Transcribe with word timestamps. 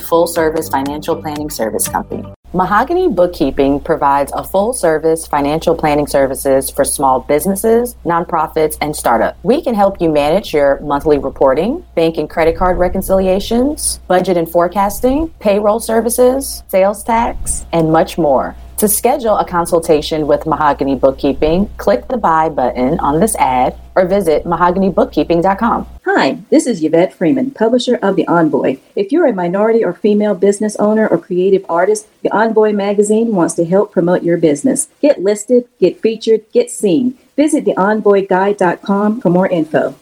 full 0.00 0.26
service 0.26 0.68
financial 0.68 1.20
planning 1.20 1.50
service 1.50 1.88
company. 1.88 2.24
Mahogany 2.52 3.06
Bookkeeping 3.06 3.78
provides 3.78 4.32
a 4.34 4.42
full 4.42 4.72
service 4.72 5.24
financial 5.24 5.76
planning 5.76 6.08
services 6.08 6.68
for 6.68 6.84
small 6.84 7.20
businesses, 7.20 7.94
nonprofits, 8.04 8.76
and 8.80 8.96
startups. 8.96 9.38
We 9.44 9.62
can 9.62 9.76
help 9.76 10.00
you 10.00 10.10
manage 10.10 10.52
your 10.52 10.80
monthly 10.80 11.18
reporting, 11.18 11.84
bank 11.94 12.16
and 12.16 12.28
credit 12.28 12.56
card 12.56 12.76
reconciliations, 12.76 13.98
budget 14.08 14.36
and 14.36 14.50
forecasting, 14.50 15.28
payroll 15.38 15.78
services, 15.78 16.64
sales 16.66 17.04
tax, 17.04 17.66
and 17.72 17.92
much 17.92 18.18
more. 18.18 18.56
To 18.80 18.88
schedule 18.88 19.36
a 19.36 19.44
consultation 19.44 20.26
with 20.26 20.46
Mahogany 20.46 20.94
Bookkeeping, 20.94 21.68
click 21.76 22.08
the 22.08 22.16
buy 22.16 22.48
button 22.48 22.98
on 23.00 23.20
this 23.20 23.36
ad 23.36 23.78
or 23.94 24.06
visit 24.06 24.44
mahoganybookkeeping.com. 24.44 25.86
Hi, 26.06 26.38
this 26.48 26.66
is 26.66 26.82
Yvette 26.82 27.12
Freeman, 27.12 27.50
publisher 27.50 27.96
of 27.96 28.16
The 28.16 28.26
Envoy. 28.26 28.78
If 28.96 29.12
you're 29.12 29.26
a 29.26 29.34
minority 29.34 29.84
or 29.84 29.92
female 29.92 30.34
business 30.34 30.76
owner 30.76 31.06
or 31.06 31.18
creative 31.18 31.66
artist, 31.68 32.08
The 32.22 32.34
Envoy 32.34 32.72
magazine 32.72 33.34
wants 33.34 33.52
to 33.56 33.66
help 33.66 33.92
promote 33.92 34.22
your 34.22 34.38
business. 34.38 34.88
Get 35.02 35.20
listed, 35.20 35.68
get 35.78 36.00
featured, 36.00 36.50
get 36.50 36.70
seen. 36.70 37.18
Visit 37.36 37.66
theenvoyguide.com 37.66 39.20
for 39.20 39.28
more 39.28 39.48
info. 39.48 39.94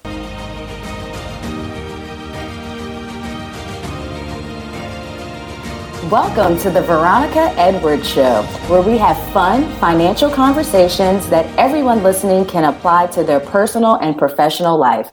Welcome 6.10 6.56
to 6.60 6.70
the 6.70 6.80
Veronica 6.80 7.52
Edwards 7.58 8.08
Show, 8.08 8.42
where 8.68 8.80
we 8.80 8.96
have 8.96 9.18
fun 9.30 9.70
financial 9.78 10.30
conversations 10.30 11.28
that 11.28 11.44
everyone 11.58 12.02
listening 12.02 12.46
can 12.46 12.64
apply 12.64 13.08
to 13.08 13.22
their 13.22 13.40
personal 13.40 13.96
and 13.96 14.16
professional 14.16 14.78
life. 14.78 15.10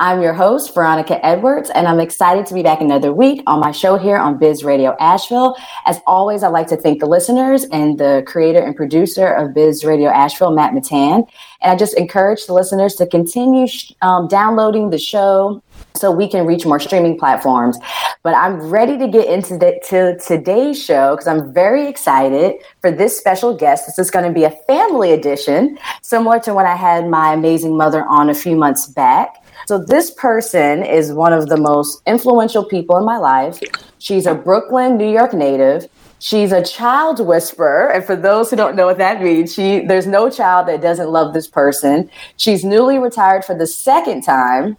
I'm 0.00 0.22
your 0.22 0.32
host, 0.32 0.72
Veronica 0.72 1.22
Edwards, 1.26 1.68
and 1.68 1.86
I'm 1.86 2.00
excited 2.00 2.46
to 2.46 2.54
be 2.54 2.62
back 2.62 2.80
another 2.80 3.12
week 3.12 3.42
on 3.46 3.60
my 3.60 3.72
show 3.72 3.98
here 3.98 4.16
on 4.16 4.38
Biz 4.38 4.64
Radio 4.64 4.96
Asheville. 4.98 5.54
As 5.84 6.00
always, 6.06 6.42
I'd 6.42 6.48
like 6.48 6.68
to 6.68 6.78
thank 6.78 7.00
the 7.00 7.06
listeners 7.06 7.64
and 7.64 7.98
the 7.98 8.22
creator 8.26 8.60
and 8.60 8.74
producer 8.74 9.26
of 9.26 9.52
Biz 9.52 9.84
Radio 9.84 10.08
Asheville, 10.08 10.52
Matt 10.52 10.72
Matan. 10.72 11.24
And 11.60 11.72
I 11.72 11.76
just 11.76 11.94
encourage 11.98 12.46
the 12.46 12.54
listeners 12.54 12.94
to 12.94 13.06
continue 13.06 13.66
um, 14.00 14.28
downloading 14.28 14.88
the 14.88 14.98
show 14.98 15.62
so 15.98 16.10
we 16.10 16.28
can 16.28 16.46
reach 16.46 16.64
more 16.64 16.80
streaming 16.80 17.18
platforms. 17.18 17.78
But 18.22 18.34
I'm 18.34 18.60
ready 18.70 18.98
to 18.98 19.08
get 19.08 19.28
into 19.28 19.58
the, 19.58 19.80
to 19.88 20.18
today's 20.18 20.82
show 20.82 21.14
because 21.14 21.26
I'm 21.26 21.52
very 21.52 21.86
excited 21.86 22.56
for 22.80 22.90
this 22.90 23.18
special 23.18 23.56
guest. 23.56 23.86
This 23.86 23.98
is 23.98 24.10
going 24.10 24.24
to 24.24 24.32
be 24.32 24.44
a 24.44 24.50
family 24.66 25.12
edition, 25.12 25.78
similar 26.02 26.40
to 26.40 26.54
when 26.54 26.66
I 26.66 26.76
had 26.76 27.08
my 27.08 27.32
amazing 27.32 27.76
mother 27.76 28.04
on 28.04 28.30
a 28.30 28.34
few 28.34 28.56
months 28.56 28.86
back. 28.86 29.44
So 29.66 29.78
this 29.78 30.10
person 30.10 30.82
is 30.82 31.12
one 31.12 31.32
of 31.32 31.48
the 31.48 31.56
most 31.56 32.00
influential 32.06 32.64
people 32.64 32.96
in 32.96 33.04
my 33.04 33.18
life. 33.18 33.60
She's 33.98 34.26
a 34.26 34.34
Brooklyn, 34.34 34.96
New 34.96 35.10
York 35.10 35.34
native. 35.34 35.88
She's 36.20 36.50
a 36.50 36.64
child 36.64 37.24
whisperer, 37.24 37.92
and 37.92 38.04
for 38.04 38.16
those 38.16 38.50
who 38.50 38.56
don't 38.56 38.74
know 38.74 38.86
what 38.86 38.98
that 38.98 39.22
means, 39.22 39.54
she 39.54 39.86
there's 39.86 40.06
no 40.06 40.28
child 40.28 40.66
that 40.66 40.80
doesn't 40.80 41.08
love 41.08 41.32
this 41.32 41.46
person. 41.46 42.10
She's 42.36 42.64
newly 42.64 42.98
retired 42.98 43.44
for 43.44 43.54
the 43.54 43.68
second 43.68 44.22
time, 44.22 44.76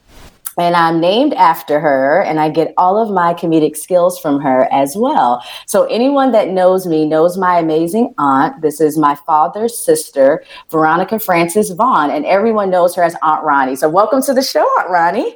and 0.59 0.75
I'm 0.75 0.99
named 0.99 1.33
after 1.33 1.79
her, 1.79 2.21
and 2.21 2.39
I 2.39 2.49
get 2.49 2.73
all 2.77 3.01
of 3.01 3.09
my 3.09 3.33
comedic 3.33 3.77
skills 3.77 4.19
from 4.19 4.39
her 4.41 4.67
as 4.71 4.95
well. 4.95 5.43
So 5.65 5.85
anyone 5.85 6.31
that 6.33 6.49
knows 6.49 6.85
me 6.85 7.05
knows 7.05 7.37
my 7.37 7.57
amazing 7.57 8.13
aunt. 8.17 8.61
This 8.61 8.81
is 8.81 8.97
my 8.97 9.15
father's 9.25 9.77
sister, 9.77 10.43
Veronica 10.69 11.19
Francis 11.19 11.71
Vaughan, 11.71 12.11
and 12.11 12.25
everyone 12.25 12.69
knows 12.69 12.95
her 12.95 13.03
as 13.03 13.15
Aunt 13.21 13.45
Roni. 13.45 13.77
So 13.77 13.87
welcome 13.89 14.21
to 14.23 14.33
the 14.33 14.43
show, 14.43 14.65
Aunt 14.79 14.89
Roni. 14.89 15.35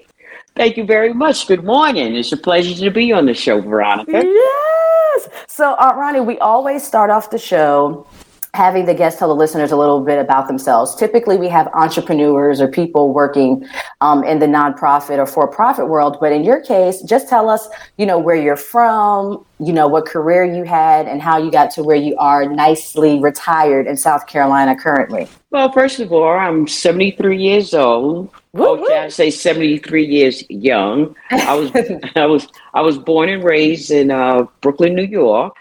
Thank 0.56 0.78
you 0.78 0.86
very 0.86 1.14
much. 1.14 1.48
Good 1.48 1.64
morning. 1.64 2.16
It's 2.16 2.32
a 2.32 2.38
pleasure 2.38 2.76
to 2.76 2.92
be 2.92 3.12
on 3.12 3.26
the 3.26 3.34
show, 3.34 3.60
Veronica. 3.62 4.24
Yes. 4.24 5.30
So, 5.48 5.76
Aunt 5.76 5.98
Roni, 5.98 6.24
we 6.24 6.38
always 6.40 6.86
start 6.86 7.10
off 7.10 7.32
the 7.32 7.40
show 7.40 8.06
having 8.54 8.86
the 8.86 8.94
guests 8.94 9.18
tell 9.18 9.30
the 9.30 9.36
listeners 9.36 9.72
a 9.72 9.76
little 9.76 10.02
bit 10.02 10.20
about 10.20 10.48
themselves. 10.48 10.94
Typically, 10.96 11.38
we 11.38 11.50
have 11.50 11.68
entrepreneurs 11.74 12.62
or 12.62 12.68
people 12.68 13.12
working 13.12 13.68
um, 14.02 14.24
in 14.24 14.38
the 14.38 14.46
nonprofit 14.46 15.18
or 15.18 15.26
for-profit 15.26 15.88
world, 15.88 16.18
but 16.20 16.32
in 16.32 16.44
your 16.44 16.62
case, 16.62 17.02
just 17.02 17.28
tell 17.28 17.50
us, 17.50 17.68
you 17.98 18.06
know, 18.06 18.20
where 18.20 18.36
you're 18.36 18.56
from, 18.56 19.44
you 19.60 19.74
know, 19.74 19.88
what 19.88 20.06
career 20.06 20.46
you 20.46 20.64
had, 20.66 21.08
and 21.08 21.20
how 21.20 21.38
you 21.38 21.50
got 21.50 21.72
to 21.72 21.84
where 21.84 21.96
you 21.96 22.16
are, 22.18 22.48
nicely 22.48 23.20
retired 23.20 23.88
in 23.88 23.98
South 23.98 24.28
Carolina 24.28 24.76
currently. 24.76 25.28
Well, 25.50 25.72
first 25.72 26.00
of 26.00 26.12
all, 26.12 26.30
I'm 26.30 26.68
73 26.68 27.36
years 27.36 27.74
old. 27.74 28.30
Woo-hoo. 28.54 28.86
Okay, 28.86 29.00
I 29.00 29.10
say 29.10 29.32
73 29.32 30.06
years 30.06 30.44
young. 30.48 31.16
I 31.32 31.56
was 31.56 31.72
I 32.16 32.26
was 32.28 32.48
I 32.76 32.82
was 32.82 33.00
born 33.00 33.30
and 33.30 33.44
raised 33.44 33.90
in 33.90 34.12
uh, 34.12 34.44
Brooklyn, 34.62 34.94
New 34.94 35.06
York. 35.06 35.56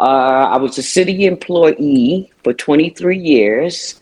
Uh, 0.00 0.48
I 0.50 0.56
was 0.56 0.78
a 0.78 0.82
city 0.82 1.26
employee 1.26 2.32
for 2.42 2.54
23 2.54 3.18
years. 3.18 4.00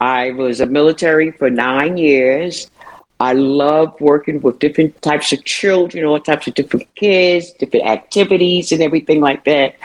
I 0.00 0.30
was 0.30 0.60
a 0.60 0.66
military 0.66 1.30
for 1.30 1.50
nine 1.50 1.98
years. 1.98 2.70
I 3.20 3.34
love 3.34 4.00
working 4.00 4.40
with 4.40 4.60
different 4.60 5.00
types 5.02 5.34
of 5.34 5.44
children, 5.44 6.06
all 6.06 6.18
types 6.20 6.46
of 6.46 6.54
different 6.54 6.86
kids, 6.94 7.52
different 7.52 7.84
activities, 7.84 8.72
and 8.72 8.82
everything 8.82 9.20
like 9.20 9.44
that. 9.44 9.76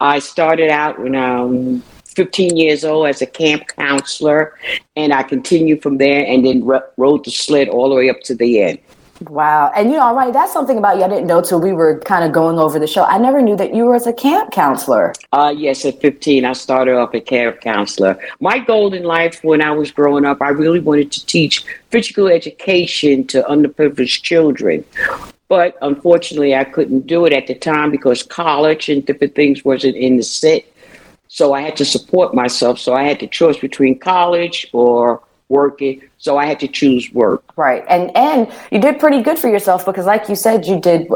I 0.00 0.18
started 0.18 0.70
out 0.70 0.98
when 0.98 1.14
I'm 1.14 1.82
15 2.06 2.56
years 2.56 2.82
old 2.82 3.06
as 3.06 3.20
a 3.20 3.26
camp 3.26 3.64
counselor, 3.76 4.58
and 4.96 5.12
I 5.12 5.24
continued 5.24 5.82
from 5.82 5.98
there 5.98 6.24
and 6.26 6.42
then 6.44 6.64
rode 6.64 7.24
the 7.26 7.30
sled 7.30 7.68
all 7.68 7.90
the 7.90 7.96
way 7.96 8.08
up 8.08 8.20
to 8.22 8.34
the 8.34 8.62
end. 8.62 8.78
Wow. 9.28 9.70
And 9.76 9.90
you 9.90 9.96
know, 9.96 10.14
right, 10.14 10.32
that's 10.32 10.52
something 10.52 10.78
about 10.78 10.96
you 10.96 11.04
I 11.04 11.08
didn't 11.08 11.26
know 11.26 11.42
till 11.42 11.60
we 11.60 11.72
were 11.72 11.98
kind 12.00 12.24
of 12.24 12.32
going 12.32 12.58
over 12.58 12.78
the 12.78 12.86
show. 12.86 13.04
I 13.04 13.18
never 13.18 13.42
knew 13.42 13.56
that 13.56 13.74
you 13.74 13.84
were 13.84 13.94
as 13.94 14.06
a 14.06 14.12
camp 14.12 14.52
counselor. 14.52 15.14
Uh 15.32 15.52
yes, 15.54 15.84
at 15.84 16.00
15 16.00 16.44
I 16.44 16.52
started 16.54 16.96
off 16.96 17.12
a 17.14 17.20
camp 17.20 17.60
counselor. 17.60 18.18
My 18.40 18.58
goal 18.58 18.94
in 18.94 19.02
life 19.02 19.44
when 19.44 19.60
I 19.60 19.72
was 19.72 19.90
growing 19.90 20.24
up, 20.24 20.40
I 20.40 20.48
really 20.48 20.80
wanted 20.80 21.12
to 21.12 21.26
teach 21.26 21.64
physical 21.90 22.28
education 22.28 23.26
to 23.28 23.42
underprivileged 23.42 24.22
children. 24.22 24.84
But 25.48 25.76
unfortunately, 25.82 26.54
I 26.54 26.64
couldn't 26.64 27.06
do 27.06 27.26
it 27.26 27.32
at 27.32 27.48
the 27.48 27.56
time 27.56 27.90
because 27.90 28.22
college 28.22 28.88
and 28.88 29.04
different 29.04 29.34
things 29.34 29.64
wasn't 29.64 29.96
in 29.96 30.16
the 30.16 30.22
set. 30.22 30.64
So 31.26 31.52
I 31.52 31.60
had 31.60 31.76
to 31.76 31.84
support 31.84 32.34
myself. 32.34 32.78
So 32.78 32.94
I 32.94 33.02
had 33.02 33.20
the 33.20 33.26
choice 33.26 33.58
between 33.58 33.98
college 33.98 34.68
or 34.72 35.20
working. 35.50 36.02
So 36.18 36.38
I 36.38 36.46
had 36.46 36.58
to 36.60 36.68
choose 36.68 37.12
work. 37.12 37.44
Right. 37.56 37.84
And 37.88 38.16
and 38.16 38.50
you 38.70 38.80
did 38.80 38.98
pretty 38.98 39.20
good 39.20 39.38
for 39.38 39.48
yourself 39.48 39.84
because 39.84 40.06
like 40.06 40.28
you 40.28 40.36
said, 40.36 40.66
you 40.66 40.80
did 40.80 41.08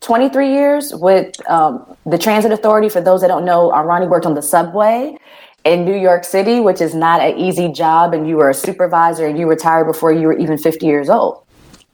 23 0.00 0.52
years 0.52 0.92
with 0.94 1.34
um, 1.48 1.96
the 2.04 2.18
transit 2.18 2.50
authority. 2.50 2.88
For 2.88 3.00
those 3.00 3.20
that 3.20 3.28
don't 3.28 3.44
know, 3.44 3.70
Roni 3.70 4.08
worked 4.08 4.26
on 4.26 4.34
the 4.34 4.42
subway 4.42 5.16
in 5.64 5.84
New 5.84 5.96
York 5.96 6.24
City, 6.24 6.60
which 6.60 6.80
is 6.80 6.94
not 6.94 7.20
an 7.20 7.38
easy 7.38 7.68
job. 7.70 8.12
And 8.12 8.28
you 8.28 8.36
were 8.36 8.50
a 8.50 8.54
supervisor 8.54 9.26
and 9.26 9.38
you 9.38 9.46
retired 9.46 9.84
before 9.84 10.12
you 10.12 10.26
were 10.26 10.38
even 10.38 10.58
50 10.58 10.84
years 10.84 11.08
old. 11.08 11.44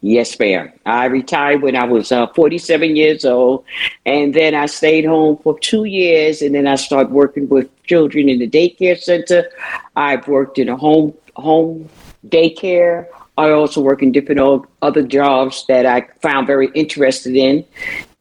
Yes, 0.03 0.39
ma'am. 0.39 0.73
I 0.87 1.05
retired 1.07 1.61
when 1.61 1.77
I 1.77 1.85
was 1.85 2.11
uh, 2.11 2.27
47 2.29 2.97
years 2.97 3.27
old, 3.27 3.65
and 4.07 4.33
then 4.33 4.55
I 4.55 4.65
stayed 4.65 5.05
home 5.05 5.37
for 5.43 5.59
two 5.59 5.85
years, 5.85 6.41
and 6.41 6.55
then 6.55 6.67
I 6.67 6.77
started 6.77 7.13
working 7.13 7.51
with 7.51 7.69
children 7.85 8.31
in 8.31 8.39
the 8.39 8.49
daycare 8.49 8.99
center. 8.99 9.51
I've 9.97 10.27
worked 10.27 10.59
in 10.59 10.71
a 10.71 10.77
home 10.77 11.13
home 11.41 11.89
daycare. 12.27 13.07
I 13.39 13.51
also 13.51 13.81
work 13.81 14.03
in 14.03 14.13
different 14.13 14.67
other 14.83 15.03
jobs 15.03 15.65
that 15.69 15.87
I 15.87 16.07
found 16.21 16.47
very 16.47 16.69
interested 16.75 17.35
in. 17.35 17.65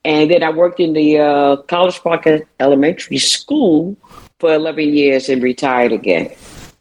And 0.05 0.31
then 0.31 0.43
I 0.43 0.49
worked 0.49 0.79
in 0.79 0.93
the 0.93 1.19
uh, 1.19 1.57
College 1.63 2.01
Park 2.01 2.25
Elementary 2.59 3.17
School 3.17 3.97
for 4.39 4.53
11 4.53 4.93
years 4.93 5.27
and 5.27 5.43
retired 5.43 5.91
again. 5.91 6.31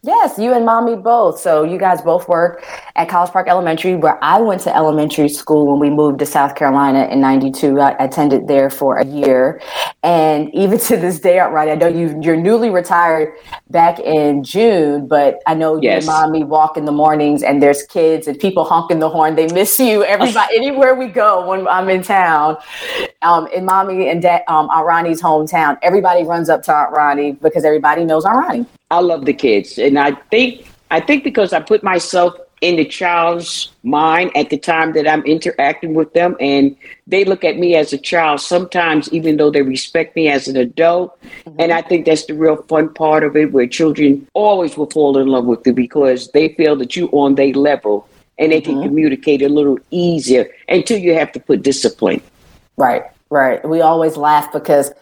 Yes, 0.03 0.39
you 0.39 0.53
and 0.53 0.65
mommy 0.65 0.95
both. 0.95 1.41
So 1.41 1.65
you 1.65 1.77
guys 1.77 2.01
both 2.01 2.29
work 2.29 2.65
at 2.95 3.09
College 3.09 3.33
Park 3.33 3.49
Elementary, 3.49 3.97
where 3.97 4.23
I 4.23 4.41
went 4.41 4.61
to 4.63 4.75
elementary 4.75 5.29
school 5.29 5.67
when 5.67 5.81
we 5.81 5.91
moved 5.91 6.21
to 6.21 6.27
South 6.27 6.55
Carolina 6.55 7.07
in 7.07 7.21
92. 7.21 7.81
I 7.81 7.97
attended 7.99 8.47
there 8.47 8.71
for 8.71 8.99
a 8.99 9.05
year. 9.05 9.61
And 10.05 10.55
even 10.55 10.79
to 10.89 10.97
this 10.97 11.19
day, 11.19 11.41
right, 11.41 11.69
I 11.69 11.75
know 11.75 11.89
you 11.89 12.17
you're 12.23 12.37
newly 12.37 12.71
retired 12.71 13.35
back 13.71 13.99
in 13.99 14.45
June, 14.45 15.09
but 15.09 15.41
I 15.49 15.55
know 15.55 15.83
yes. 15.83 16.05
your 16.05 16.13
mommy 16.13 16.45
walk 16.45 16.77
in 16.77 16.85
the 16.85 16.93
mornings 16.93 17.43
and 17.43 17.61
there's 17.61 17.83
kids 17.83 18.29
and 18.29 18.39
people 18.39 18.63
honking 18.63 19.01
the 19.01 19.09
horn. 19.09 19.35
They 19.35 19.49
miss 19.49 19.81
you. 19.81 20.05
Everybody, 20.19 20.57
anywhere 20.57 20.95
we 20.95 21.09
go 21.09 21.49
when 21.49 21.67
I'm 21.67 21.89
in 21.91 22.03
town, 22.03 22.57
um, 23.23 23.49
in 23.49 23.65
mommy 23.65 24.09
and 24.09 24.23
dad, 24.23 24.43
um, 24.47 24.71
Aunt 24.71 24.87
Roni's 24.87 25.21
hometown, 25.21 25.77
everybody 25.83 26.23
runs 26.23 26.49
up 26.49 26.63
to 26.65 26.73
Aunt 26.73 26.95
Roni 26.95 27.41
because 27.41 27.65
everybody 27.65 28.05
knows 28.05 28.25
Aunt 28.25 28.49
Roni. 28.49 28.67
I 28.91 29.01
love 29.01 29.25
the 29.25 29.35
kids, 29.35 29.79
and 29.79 29.99
I 29.99 30.13
think 30.31 30.67
I 30.91 31.01
think 31.01 31.25
because 31.25 31.53
I 31.53 31.61
put 31.61 31.83
myself 31.83 32.35
in 32.61 32.77
the 32.77 32.85
child's 32.85 33.71
mind 33.83 34.37
at 34.37 34.51
the 34.51 34.59
time 34.59 34.93
that 34.93 35.07
I'm 35.07 35.23
interacting 35.25 35.95
with 35.95 36.13
them. 36.13 36.37
And 36.41 36.77
they 37.07 37.25
look 37.25 37.45
at 37.45 37.59
me 37.59 37.77
as 37.77 37.93
a 37.93 37.99
child 37.99 38.41
sometimes, 38.41 39.13
even 39.13 39.37
though 39.37 39.51
they 39.51 39.63
respect 39.63 40.17
me 40.17 40.29
as 40.29 40.49
an 40.49 40.57
adult. 40.57 41.21
Mm-hmm. 41.23 41.61
And 41.61 41.73
I 41.73 41.83
think 41.83 42.07
that's 42.07 42.27
the 42.27 42.35
real 42.35 42.57
fun 42.63 42.93
part 42.93 43.23
of 43.23 43.37
it, 43.37 43.53
where 43.53 43.67
children 43.67 44.27
always 44.35 44.77
will 44.77 44.91
fall 44.91 45.19
in 45.19 45.29
love 45.29 45.45
with 45.45 45.67
you 45.67 45.73
because 45.73 46.31
they 46.33 46.49
feel 46.55 46.77
that 46.77 46.97
you're 46.97 47.09
on 47.13 47.37
their 47.37 47.53
level 47.53 48.09
and 48.39 48.53
they 48.53 48.61
mm-hmm. 48.61 48.81
can 48.81 48.83
communicate 48.83 49.43
a 49.43 49.49
little 49.49 49.79
easier 49.91 50.49
until 50.69 50.99
you 50.99 51.15
have 51.15 51.33
to 51.33 51.41
put 51.41 51.63
discipline. 51.63 52.21
Right, 52.77 53.05
right. 53.31 53.67
We 53.69 53.81
always 53.81 54.17
laugh 54.17 54.53
because 54.53 54.93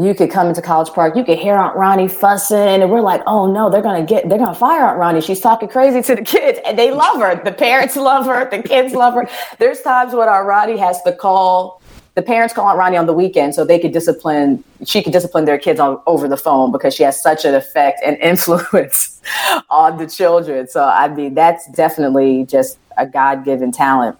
you 0.00 0.14
could 0.14 0.30
come 0.30 0.48
into 0.48 0.62
College 0.62 0.88
Park, 0.90 1.16
you 1.16 1.24
could 1.24 1.38
hear 1.38 1.54
Aunt 1.54 1.76
Roni 1.76 2.10
fussing, 2.10 2.56
and 2.82 2.90
we're 2.90 3.02
like, 3.02 3.22
oh 3.26 3.52
no, 3.52 3.68
they're 3.68 3.82
gonna 3.82 4.04
get, 4.04 4.28
they're 4.28 4.38
gonna 4.38 4.54
fire 4.54 4.84
Aunt 4.84 4.98
Roni. 4.98 5.24
She's 5.24 5.40
talking 5.40 5.68
crazy 5.68 6.02
to 6.02 6.14
the 6.14 6.22
kids, 6.22 6.58
and 6.64 6.78
they 6.78 6.90
love 6.90 7.20
her. 7.20 7.42
The 7.42 7.52
parents 7.52 7.94
love 7.96 8.24
her, 8.26 8.48
the 8.48 8.62
kids 8.62 8.94
love 8.94 9.14
her. 9.14 9.28
There's 9.58 9.82
times 9.82 10.14
when 10.14 10.28
Aunt 10.28 10.46
Roni 10.46 10.78
has 10.78 11.02
to 11.02 11.12
call, 11.12 11.82
the 12.14 12.22
parents 12.22 12.54
call 12.54 12.66
Aunt 12.68 12.78
Roni 12.78 12.98
on 12.98 13.04
the 13.04 13.12
weekend 13.12 13.54
so 13.54 13.66
they 13.66 13.78
could 13.78 13.92
discipline, 13.92 14.64
she 14.86 15.02
could 15.02 15.12
discipline 15.12 15.44
their 15.44 15.58
kids 15.58 15.78
on 15.78 16.00
over 16.06 16.26
the 16.26 16.38
phone 16.38 16.72
because 16.72 16.94
she 16.94 17.02
has 17.02 17.22
such 17.22 17.44
an 17.44 17.54
effect 17.54 18.00
and 18.02 18.16
influence 18.22 19.20
on 19.68 19.98
the 19.98 20.06
children. 20.06 20.68
So 20.68 20.84
I 20.84 21.08
mean, 21.08 21.34
that's 21.34 21.70
definitely 21.72 22.46
just 22.46 22.78
a 22.96 23.06
God 23.06 23.44
given 23.44 23.72
talent. 23.72 24.18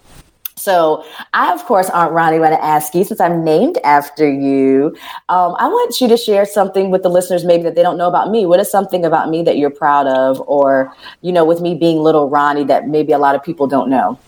So, 0.63 1.05
I, 1.35 1.53
of 1.53 1.65
course, 1.65 1.91
Aunt 1.91 2.13
Roni, 2.13 2.39
want 2.39 2.53
to 2.53 2.65
ask 2.65 2.95
you, 2.95 3.03
since 3.03 3.21
I'm 3.21 3.43
named 3.43 3.79
after 3.83 4.31
you, 4.31 4.97
um, 5.29 5.57
I 5.59 5.67
want 5.67 6.01
you 6.01 6.07
to 6.07 6.17
share 6.17 6.47
something 6.47 6.93
with 6.93 7.03
the 7.03 7.09
listeners 7.09 7.45
maybe 7.45 7.65
that 7.65 7.75
they 7.75 7.83
don't 7.83 7.99
know 7.99 8.07
about 8.07 8.31
me. 8.31 8.47
What 8.47 8.61
is 8.61 8.71
something 8.71 9.05
about 9.05 9.29
me 9.29 9.43
that 9.43 9.59
you're 9.59 9.71
proud 9.71 10.07
of, 10.07 10.41
or, 10.47 10.95
you 11.21 11.33
know, 11.33 11.45
with 11.45 11.61
me 11.61 11.75
being 11.75 11.99
little 11.99 12.31
Roni 12.31 12.65
that 12.69 12.87
maybe 12.87 13.11
a 13.11 13.19
lot 13.19 13.35
of 13.35 13.43
people 13.43 13.67
don't 13.67 13.91
know? 13.91 14.21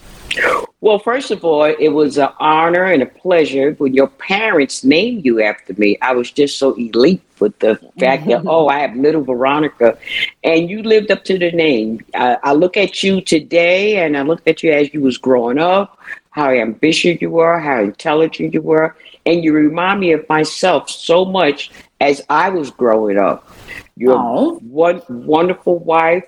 Well, 0.81 0.99
first 0.99 1.31
of 1.31 1.45
all, 1.45 1.65
it 1.65 1.89
was 1.89 2.19
an 2.19 2.29
honor 2.41 2.85
and 2.85 3.03
a 3.03 3.07
pleasure 3.07 3.73
when 3.79 3.95
your 3.95 4.09
parents 4.09 4.85
named 4.85 5.25
you 5.25 5.41
after 5.41 5.73
me. 5.75 5.97
I 6.03 6.13
was 6.13 6.31
just 6.31 6.59
so 6.59 6.75
elite 6.75 7.23
with 7.41 7.59
the 7.61 7.77
fact 7.99 8.27
that, 8.27 8.43
oh, 8.47 8.69
I 8.69 8.81
have 8.81 8.95
little 8.95 9.23
Veronica. 9.23 9.97
And 10.43 10.69
you 10.69 10.83
lived 10.83 11.11
up 11.11 11.25
to 11.25 11.39
the 11.39 11.53
name. 11.53 12.05
I, 12.15 12.37
I 12.43 12.53
look 12.53 12.77
at 12.77 13.03
you 13.03 13.23
today 13.23 14.05
and 14.05 14.15
I 14.15 14.23
looked 14.23 14.47
at 14.47 14.63
you 14.63 14.73
as 14.73 14.93
you 14.93 15.01
was 15.01 15.17
growing 15.17 15.59
up, 15.59 15.99
how 16.35 16.51
ambitious 16.51 17.23
you 17.23 17.31
were, 17.31 17.61
how 17.61 17.81
intelligent 17.81 18.53
you 18.53 18.61
were. 18.61 18.97
And 19.25 19.45
you 19.45 19.53
remind 19.53 20.01
me 20.01 20.11
of 20.11 20.29
myself 20.29 20.91
so 20.91 21.25
much 21.25 21.71
as 22.01 22.23
I 22.29 22.49
was 22.49 22.73
growing 22.73 23.19
up. 23.19 23.49
You're 23.97 24.17
Aww. 24.17 24.61
one 24.63 25.01
wonderful 25.09 25.79
wife, 25.79 26.25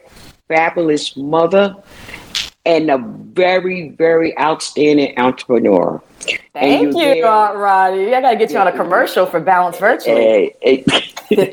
fabulous 0.47 1.17
mother, 1.17 1.75
and 2.65 2.89
a 2.89 2.99
very, 2.99 3.89
very 3.91 4.39
outstanding 4.39 5.19
entrepreneur. 5.19 6.01
Thank 6.53 6.95
you, 6.95 7.27
Aunt 7.27 7.57
Roni. 7.57 8.15
I 8.15 8.21
got 8.21 8.31
to 8.31 8.37
get 8.37 8.53
you 8.53 8.59
on 8.59 8.69
a 8.69 8.73
commercial 8.73 9.27
for 9.27 9.41
Balance 9.41 9.79
Virtually. 9.79 10.55
Hey, 10.63 10.85
hey. 11.31 11.53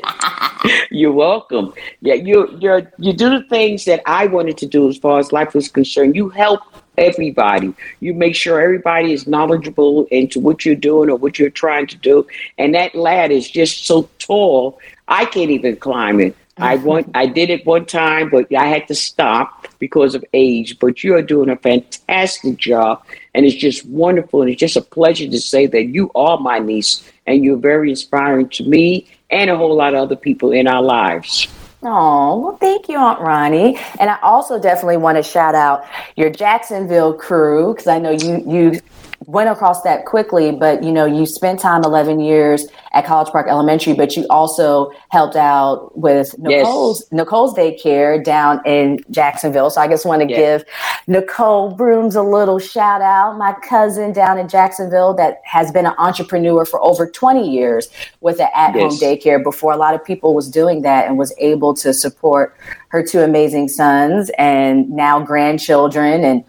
you're 0.90 1.12
welcome. 1.12 1.74
Yeah, 2.00 2.14
you 2.14 2.56
you 2.60 2.86
you 2.98 3.12
do 3.12 3.30
the 3.30 3.42
things 3.48 3.84
that 3.86 4.00
I 4.06 4.26
wanted 4.26 4.56
to 4.58 4.66
do 4.66 4.88
as 4.88 4.96
far 4.96 5.18
as 5.18 5.32
life 5.32 5.54
was 5.54 5.68
concerned. 5.68 6.14
You 6.14 6.28
help 6.28 6.60
everybody. 6.98 7.74
You 8.00 8.14
make 8.14 8.34
sure 8.34 8.60
everybody 8.60 9.12
is 9.12 9.26
knowledgeable 9.26 10.06
into 10.06 10.40
what 10.40 10.64
you're 10.64 10.74
doing 10.74 11.10
or 11.10 11.16
what 11.16 11.38
you're 11.38 11.50
trying 11.50 11.86
to 11.88 11.96
do. 11.96 12.26
And 12.58 12.74
that 12.74 12.94
ladder 12.94 13.34
is 13.34 13.50
just 13.50 13.86
so 13.86 14.08
tall, 14.18 14.78
I 15.08 15.24
can't 15.24 15.50
even 15.50 15.76
climb 15.76 16.20
it. 16.20 16.36
I 16.56 16.76
mm-hmm. 16.76 16.86
want 16.86 17.10
I 17.14 17.26
did 17.26 17.50
it 17.50 17.66
one 17.66 17.84
time, 17.84 18.30
but 18.30 18.54
I 18.54 18.66
had 18.66 18.86
to 18.88 18.94
stop 18.94 19.66
because 19.78 20.14
of 20.14 20.24
age. 20.32 20.78
But 20.78 21.02
you 21.02 21.16
are 21.16 21.22
doing 21.22 21.50
a 21.50 21.56
fantastic 21.56 22.58
job, 22.58 23.04
and 23.34 23.44
it's 23.44 23.56
just 23.56 23.84
wonderful, 23.86 24.42
and 24.42 24.50
it's 24.50 24.60
just 24.60 24.76
a 24.76 24.80
pleasure 24.80 25.28
to 25.28 25.40
say 25.40 25.66
that 25.66 25.86
you 25.86 26.12
are 26.14 26.38
my 26.38 26.60
niece, 26.60 27.10
and 27.26 27.44
you're 27.44 27.56
very 27.56 27.90
inspiring 27.90 28.48
to 28.50 28.64
me 28.64 29.08
and 29.30 29.50
a 29.50 29.56
whole 29.56 29.74
lot 29.74 29.94
of 29.94 30.00
other 30.00 30.16
people 30.16 30.52
in 30.52 30.68
our 30.68 30.82
lives. 30.82 31.48
Oh, 31.86 32.40
well, 32.40 32.56
thank 32.56 32.88
you, 32.88 32.96
Aunt 32.96 33.18
Roni. 33.18 33.78
And 34.00 34.08
I 34.08 34.18
also 34.22 34.58
definitely 34.58 34.96
want 34.96 35.18
to 35.18 35.22
shout 35.22 35.54
out 35.54 35.84
your 36.16 36.30
Jacksonville 36.30 37.12
crew 37.12 37.74
because 37.74 37.86
I 37.86 37.98
know 37.98 38.10
you 38.10 38.42
you 38.46 38.80
went 39.26 39.48
across 39.48 39.82
that 39.82 40.04
quickly, 40.04 40.52
but 40.52 40.82
you 40.82 40.92
know, 40.92 41.04
you 41.04 41.26
spent 41.26 41.60
time 41.60 41.84
11 41.84 42.20
years 42.20 42.66
at 42.92 43.04
College 43.04 43.28
Park 43.30 43.46
Elementary, 43.48 43.92
but 43.92 44.16
you 44.16 44.26
also 44.30 44.90
helped 45.10 45.36
out 45.36 45.96
with 45.96 46.38
Nicole's 46.38 47.00
yes. 47.00 47.12
Nicole's 47.12 47.54
daycare 47.54 48.22
down 48.22 48.60
in 48.66 49.00
Jacksonville. 49.10 49.70
So 49.70 49.80
I 49.80 49.88
just 49.88 50.06
want 50.06 50.20
to 50.22 50.26
give 50.26 50.64
Nicole 51.06 51.70
Brooms 51.70 52.16
a 52.16 52.22
little 52.22 52.58
shout 52.58 53.02
out, 53.02 53.36
my 53.36 53.52
cousin 53.66 54.12
down 54.12 54.38
in 54.38 54.48
Jacksonville 54.48 55.14
that 55.14 55.40
has 55.44 55.70
been 55.70 55.86
an 55.86 55.94
entrepreneur 55.98 56.64
for 56.64 56.82
over 56.82 57.08
20 57.08 57.50
years 57.50 57.88
with 58.20 58.40
an 58.40 58.48
at-home 58.54 58.90
yes. 58.90 59.02
daycare 59.02 59.42
before 59.42 59.72
a 59.72 59.76
lot 59.76 59.94
of 59.94 60.04
people 60.04 60.34
was 60.34 60.50
doing 60.50 60.82
that 60.82 61.06
and 61.06 61.18
was 61.18 61.34
able 61.38 61.74
to 61.74 61.92
support 61.92 62.56
her 62.88 63.02
two 63.02 63.20
amazing 63.20 63.68
sons 63.68 64.30
and 64.38 64.88
now 64.90 65.20
grandchildren 65.20 66.24
and 66.24 66.44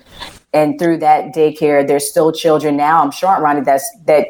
and 0.56 0.80
through 0.80 0.98
that 1.00 1.36
daycare, 1.36 1.86
there's 1.86 2.10
still 2.10 2.32
children 2.32 2.78
now. 2.78 3.04
I'm 3.04 3.12
sure, 3.12 3.30
Roni, 3.30 3.64
that's 3.64 3.88
that 4.06 4.28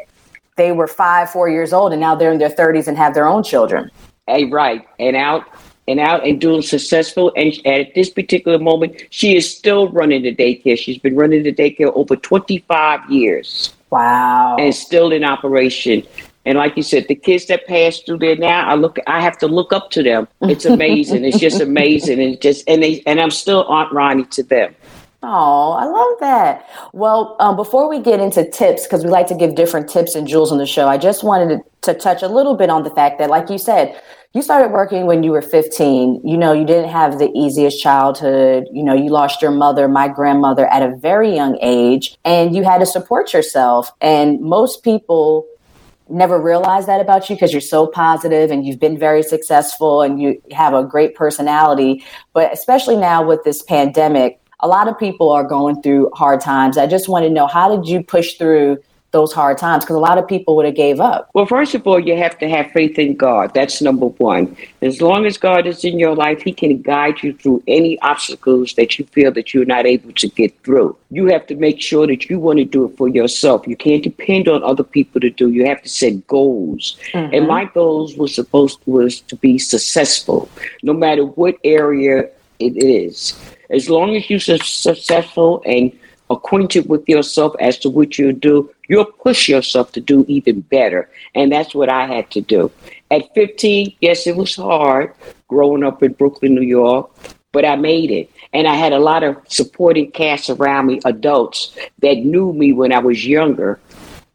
they 0.57 0.71
were 0.71 0.87
five, 0.87 1.29
four 1.29 1.49
years 1.49 1.71
old, 1.71 1.91
and 1.91 2.01
now 2.01 2.15
they're 2.15 2.31
in 2.31 2.39
their 2.39 2.49
30s 2.49 2.87
and 2.87 2.97
have 2.97 3.13
their 3.13 3.27
own 3.27 3.43
children. 3.43 3.91
Hey, 4.25 4.45
right, 4.45 4.85
and 4.99 5.15
out 5.15 5.43
and 5.87 5.99
out 5.99 6.25
and 6.25 6.41
doing 6.41 6.63
successful. 6.63 7.31
And 7.35 7.53
at 7.67 7.93
this 7.93 8.09
particular 8.09 8.57
moment, 8.57 9.03
she 9.11 9.35
is 9.35 9.55
still 9.55 9.89
running 9.89 10.23
the 10.23 10.35
daycare. 10.35 10.77
She's 10.79 10.97
been 10.97 11.15
running 11.15 11.43
the 11.43 11.53
daycare 11.53 11.95
over 11.95 12.15
25 12.15 13.11
years. 13.11 13.75
Wow, 13.91 14.57
and 14.59 14.73
still 14.73 15.11
in 15.11 15.23
operation. 15.23 16.03
And 16.47 16.57
like 16.57 16.75
you 16.75 16.83
said, 16.83 17.07
the 17.07 17.15
kids 17.15 17.45
that 17.47 17.65
pass 17.67 17.99
through 17.99 18.19
there 18.19 18.35
now, 18.35 18.67
I 18.67 18.75
look, 18.75 18.97
I 19.07 19.21
have 19.21 19.37
to 19.39 19.47
look 19.47 19.71
up 19.71 19.91
to 19.91 20.03
them. 20.03 20.27
It's 20.41 20.65
amazing. 20.65 21.23
it's 21.23 21.39
just 21.39 21.61
amazing, 21.69 22.19
and 22.19 22.41
just 22.41 22.67
and 22.67 22.81
they 22.81 23.03
and 23.05 23.21
I'm 23.21 23.31
still 23.31 23.63
Aunt 23.65 23.91
Roni 23.91 24.27
to 24.31 24.41
them. 24.41 24.75
Oh, 25.27 25.71
I 25.71 25.85
love 25.85 26.19
that. 26.19 26.69
Well, 26.93 27.35
um, 27.39 27.55
before 27.55 27.89
we 27.89 27.99
get 27.99 28.19
into 28.19 28.47
tips, 28.47 28.83
because 28.83 29.03
we 29.03 29.09
like 29.09 29.25
to 29.27 29.35
give 29.35 29.55
different 29.55 29.89
tips 29.89 30.13
and 30.13 30.27
jewels 30.27 30.51
on 30.51 30.59
the 30.59 30.67
show, 30.67 30.87
I 30.87 30.99
just 30.99 31.23
wanted 31.23 31.63
to, 31.83 31.93
to 31.93 31.99
touch 31.99 32.21
a 32.21 32.27
little 32.27 32.55
bit 32.55 32.69
on 32.69 32.83
the 32.83 32.91
fact 32.91 33.17
that, 33.17 33.31
like 33.31 33.49
you 33.49 33.57
said, 33.57 33.99
you 34.33 34.43
started 34.43 34.71
working 34.71 35.07
when 35.07 35.23
you 35.23 35.31
were 35.31 35.41
15. 35.41 36.21
You 36.23 36.37
know, 36.37 36.53
you 36.53 36.63
didn't 36.63 36.91
have 36.91 37.17
the 37.17 37.31
easiest 37.33 37.81
childhood. 37.81 38.67
You 38.71 38.83
know, 38.83 38.93
you 38.93 39.09
lost 39.09 39.41
your 39.41 39.49
mother, 39.49 39.87
my 39.87 40.07
grandmother, 40.07 40.67
at 40.67 40.83
a 40.83 40.95
very 40.95 41.33
young 41.33 41.57
age, 41.59 42.17
and 42.23 42.55
you 42.55 42.63
had 42.63 42.77
to 42.77 42.85
support 42.85 43.33
yourself. 43.33 43.91
And 44.01 44.39
most 44.41 44.83
people 44.83 45.47
never 46.07 46.39
realize 46.39 46.85
that 46.85 47.01
about 47.01 47.29
you 47.31 47.35
because 47.35 47.51
you're 47.51 47.61
so 47.61 47.87
positive 47.87 48.51
and 48.51 48.63
you've 48.63 48.79
been 48.79 48.97
very 48.97 49.23
successful 49.23 50.03
and 50.03 50.21
you 50.21 50.39
have 50.51 50.75
a 50.75 50.83
great 50.83 51.15
personality. 51.15 52.03
But 52.33 52.53
especially 52.53 52.97
now 52.97 53.25
with 53.25 53.43
this 53.43 53.63
pandemic, 53.63 54.39
a 54.59 54.67
lot 54.67 54.87
of 54.87 54.97
people 54.97 55.31
are 55.31 55.43
going 55.43 55.81
through 55.81 56.09
hard 56.13 56.41
times. 56.41 56.77
I 56.77 56.87
just 56.87 57.09
want 57.09 57.23
to 57.23 57.29
know 57.29 57.47
how 57.47 57.75
did 57.75 57.87
you 57.87 58.03
push 58.03 58.35
through 58.35 58.79
those 59.15 59.31
hard 59.31 59.57
times? 59.57 59.85
Because 59.85 59.95
a 59.95 59.99
lot 59.99 60.17
of 60.17 60.27
people 60.27 60.57
would 60.57 60.65
have 60.65 60.75
gave 60.75 60.99
up. 60.99 61.29
Well 61.33 61.45
first 61.45 61.73
of 61.73 61.87
all 61.87 61.99
you 61.99 62.17
have 62.17 62.37
to 62.39 62.49
have 62.49 62.71
faith 62.71 62.99
in 62.99 63.15
god. 63.15 63.53
That's 63.53 63.81
number 63.81 64.07
one. 64.07 64.57
As 64.81 65.01
long 65.01 65.25
as 65.25 65.37
god 65.37 65.65
is 65.65 65.85
in 65.85 65.97
your 65.97 66.13
life 66.13 66.41
he 66.41 66.51
can 66.51 66.81
guide 66.81 67.23
you 67.23 67.31
through 67.33 67.63
any 67.65 67.97
obstacles 68.01 68.73
that 68.73 68.99
you 68.99 69.05
feel 69.05 69.31
that 69.31 69.53
you're 69.53 69.71
not 69.75 69.85
able 69.85 70.11
to 70.11 70.27
get 70.27 70.51
through. 70.63 70.97
You 71.11 71.27
have 71.27 71.47
to 71.47 71.55
make 71.55 71.81
sure 71.81 72.05
that 72.07 72.29
you 72.29 72.39
want 72.39 72.59
to 72.59 72.65
do 72.65 72.85
it 72.85 72.97
for 72.97 73.07
yourself. 73.07 73.65
You 73.65 73.77
can't 73.77 74.03
depend 74.03 74.49
on 74.49 74.63
other 74.63 74.83
people 74.83 75.21
to 75.21 75.29
do. 75.29 75.49
You 75.49 75.65
have 75.65 75.81
to 75.83 75.89
set 75.89 76.27
goals. 76.27 76.97
Mm-hmm. 77.13 77.33
and 77.33 77.47
my 77.47 77.65
goals 77.65 78.17
was 78.17 78.35
supposed 78.35 78.79
was 78.85 79.21
to 79.21 79.35
be 79.37 79.57
successful 79.57 80.49
no 80.83 80.93
matter 80.93 81.23
what 81.25 81.55
area 81.63 82.29
it 82.59 82.75
is 82.77 83.33
as 83.69 83.89
long 83.89 84.15
as 84.15 84.29
you're 84.29 84.39
successful 84.39 85.61
and 85.65 85.91
acquainted 86.29 86.89
with 86.89 87.07
yourself 87.07 87.55
as 87.59 87.77
to 87.79 87.89
what 87.89 88.17
you 88.17 88.33
do, 88.33 88.69
you'll 88.87 89.05
push 89.05 89.47
yourself 89.47 89.91
to 89.91 90.01
do 90.01 90.25
even 90.27 90.61
better. 90.61 91.09
And 91.35 91.51
that's 91.51 91.75
what 91.75 91.89
I 91.89 92.07
had 92.07 92.31
to 92.31 92.41
do. 92.41 92.71
At 93.11 93.33
15, 93.35 93.95
yes, 94.01 94.25
it 94.25 94.35
was 94.35 94.55
hard 94.55 95.13
growing 95.47 95.83
up 95.83 96.01
in 96.01 96.13
Brooklyn, 96.13 96.55
New 96.55 96.61
York, 96.61 97.09
but 97.51 97.65
I 97.65 97.75
made 97.75 98.11
it. 98.11 98.29
And 98.53 98.67
I 98.67 98.75
had 98.75 98.93
a 98.93 98.99
lot 98.99 99.23
of 99.23 99.37
supporting 99.47 100.11
cast 100.11 100.49
around 100.49 100.87
me, 100.87 100.99
adults 101.05 101.77
that 101.99 102.17
knew 102.17 102.53
me 102.53 102.73
when 102.73 102.91
I 102.91 102.99
was 102.99 103.25
younger 103.25 103.79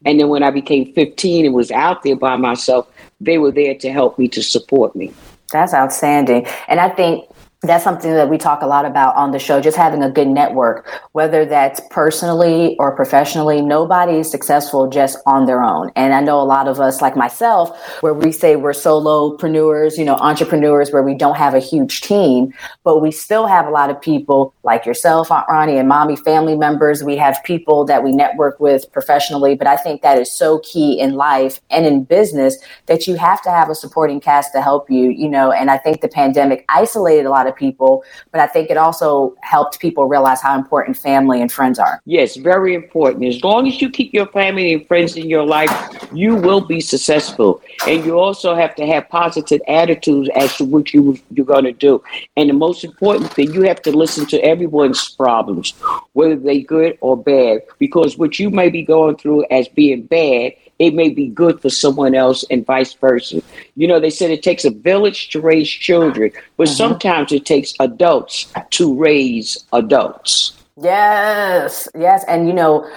And 0.04 0.18
then 0.18 0.28
when 0.28 0.42
I 0.42 0.50
became 0.50 0.92
15 0.94 1.46
and 1.46 1.54
was 1.54 1.70
out 1.70 2.02
there 2.02 2.16
by 2.16 2.36
myself, 2.36 2.88
they 3.20 3.38
were 3.38 3.52
there 3.52 3.74
to 3.76 3.92
help 3.92 4.18
me, 4.18 4.28
to 4.28 4.42
support 4.42 4.96
me. 4.96 5.12
That's 5.52 5.74
outstanding. 5.74 6.46
And 6.68 6.80
I 6.80 6.88
think 6.88 7.26
that's 7.62 7.84
something 7.84 8.12
that 8.12 8.30
we 8.30 8.38
talk 8.38 8.62
a 8.62 8.66
lot 8.66 8.86
about 8.86 9.14
on 9.16 9.32
the 9.32 9.38
show 9.38 9.60
just 9.60 9.76
having 9.76 10.02
a 10.02 10.10
good 10.10 10.28
network 10.28 10.88
whether 11.12 11.44
that's 11.44 11.80
personally 11.90 12.76
or 12.78 12.94
professionally. 12.94 13.60
Nobody 13.60 14.18
is 14.18 14.30
successful 14.30 14.88
just 14.88 15.18
on 15.26 15.46
their 15.46 15.62
own. 15.62 15.90
And 15.96 16.14
i 16.14 16.20
know 16.20 16.40
a 16.40 16.44
lot 16.44 16.68
of 16.68 16.80
us 16.80 17.02
like 17.02 17.16
myself 17.16 17.78
where 18.00 18.14
we 18.14 18.32
say 18.32 18.56
we're 18.56 18.72
solopreneurs 18.72 19.98
you 19.98 20.04
know 20.04 20.16
entrepreneurs 20.16 20.90
where 20.90 21.02
we 21.02 21.14
don't 21.14 21.36
have 21.36 21.54
a 21.54 21.58
huge 21.58 22.00
team 22.00 22.52
but 22.84 23.00
we 23.00 23.10
still 23.10 23.46
have 23.46 23.66
a 23.66 23.70
lot 23.70 23.90
of 23.90 24.00
people 24.00 24.54
like 24.62 24.86
yourself 24.86 25.30
aunt 25.30 25.46
roni 25.48 25.78
and 25.78 25.88
mommy 25.88 26.16
family 26.16 26.56
members. 26.56 27.02
We 27.04 27.16
have 27.16 27.38
people 27.44 27.84
that 27.84 28.02
we 28.02 28.12
network 28.12 28.58
with 28.60 28.90
professionally 28.92 29.54
but 29.54 29.66
i 29.66 29.76
think 29.76 30.02
that 30.02 30.18
is 30.18 30.30
so 30.30 30.60
key 30.60 30.98
in 30.98 31.14
life 31.14 31.60
and 31.70 31.84
in 31.84 32.04
business 32.04 32.56
that 32.86 33.06
you 33.06 33.16
have 33.16 33.42
to 33.42 33.50
have 33.50 33.68
a 33.68 33.74
supporting 33.74 34.20
cast 34.20 34.52
to 34.52 34.62
help 34.62 34.90
you 34.90 35.10
you 35.10 35.28
know 35.28 35.52
and 35.52 35.70
i 35.70 35.76
think 35.76 36.00
the 36.00 36.08
pandemic 36.08 36.64
isolated 36.68 37.26
a 37.26 37.30
lot 37.30 37.46
of 37.46 37.49
of 37.50 37.56
people, 37.56 38.04
but 38.32 38.40
I 38.40 38.46
think 38.46 38.70
it 38.70 38.76
also 38.76 39.36
helped 39.42 39.78
people 39.80 40.08
realize 40.08 40.40
how 40.40 40.56
important 40.56 40.96
family 40.96 41.40
and 41.40 41.50
friends 41.52 41.78
are. 41.78 42.00
Yes, 42.06 42.36
very 42.36 42.74
important. 42.74 43.24
As 43.24 43.42
long 43.44 43.68
as 43.68 43.80
you 43.80 43.90
keep 43.90 44.14
your 44.14 44.26
family 44.28 44.72
and 44.72 44.86
friends 44.86 45.16
in 45.16 45.28
your 45.28 45.44
life, 45.44 45.70
you 46.12 46.34
will 46.34 46.60
be 46.60 46.80
successful. 46.80 47.60
And 47.86 48.04
you 48.04 48.18
also 48.18 48.54
have 48.54 48.74
to 48.76 48.86
have 48.86 49.08
positive 49.08 49.60
attitudes 49.68 50.30
as 50.34 50.56
to 50.56 50.64
what 50.64 50.94
you, 50.94 51.18
you're 51.32 51.46
going 51.46 51.64
to 51.64 51.72
do. 51.72 52.02
And 52.36 52.48
the 52.48 52.54
most 52.54 52.84
important 52.84 53.32
thing, 53.32 53.52
you 53.52 53.62
have 53.62 53.82
to 53.82 53.92
listen 53.92 54.26
to 54.26 54.38
everyone's 54.42 55.10
problems, 55.10 55.74
whether 56.12 56.36
they're 56.36 56.60
good 56.60 56.98
or 57.00 57.16
bad, 57.16 57.62
because 57.78 58.16
what 58.16 58.38
you 58.38 58.50
may 58.50 58.70
be 58.70 58.82
going 58.82 59.16
through 59.16 59.44
as 59.50 59.68
being 59.68 60.02
bad 60.02 60.52
it 60.80 60.94
may 60.94 61.10
be 61.10 61.28
good 61.28 61.60
for 61.60 61.70
someone 61.70 62.14
else 62.14 62.42
and 62.50 62.66
vice 62.66 62.94
versa. 62.94 63.40
You 63.76 63.86
know, 63.86 64.00
they 64.00 64.10
said 64.10 64.30
it 64.30 64.42
takes 64.42 64.64
a 64.64 64.70
village 64.70 65.28
to 65.28 65.40
raise 65.40 65.68
children, 65.68 66.32
but 66.56 66.66
mm-hmm. 66.66 66.74
sometimes 66.74 67.30
it 67.30 67.44
takes 67.44 67.74
adults 67.78 68.52
to 68.70 68.94
raise 68.98 69.62
adults. 69.72 70.56
Yes, 70.82 71.86
yes. 71.94 72.24
And, 72.26 72.48
you 72.48 72.54
know, 72.54 72.90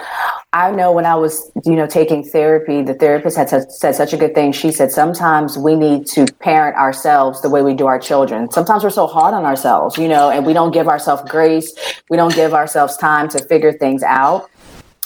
I 0.54 0.72
know 0.72 0.94
when 0.94 1.06
I 1.06 1.16
was, 1.16 1.52
you 1.66 1.75
know, 1.75 1.86
taking 1.86 2.24
therapy, 2.24 2.82
the 2.82 2.94
therapist 2.94 3.36
had 3.36 3.50
said 3.50 3.96
such 3.96 4.13
a 4.13 4.18
good 4.18 4.34
thing. 4.34 4.54
She 4.54 4.72
said, 4.72 4.90
sometimes 4.90 5.58
we 5.58 5.75
need 5.75 6.08
to 6.08 6.25
parent 6.40 6.78
ourselves 6.78 7.42
the 7.42 7.50
way 7.50 7.62
we 7.62 7.74
do 7.74 7.86
our 7.88 8.00
children. 8.00 8.50
Sometimes 8.52 8.86
we're 8.86 8.90
so 8.92 9.08
hard 9.08 9.34
on 9.34 9.44
ourselves, 9.44 9.98
you 9.98 10.08
know, 10.08 10.30
and 10.30 10.46
we 10.46 10.54
don't 10.54 10.72
give 10.72 10.88
ourselves 10.88 11.30
grace. 11.30 11.74
We 12.10 12.16
don't 12.16 12.34
give 12.34 12.54
ourselves 12.54 12.96
time 12.96 13.28
to 13.30 13.44
figure 13.48 13.74
things 13.74 14.04
out. 14.04 14.50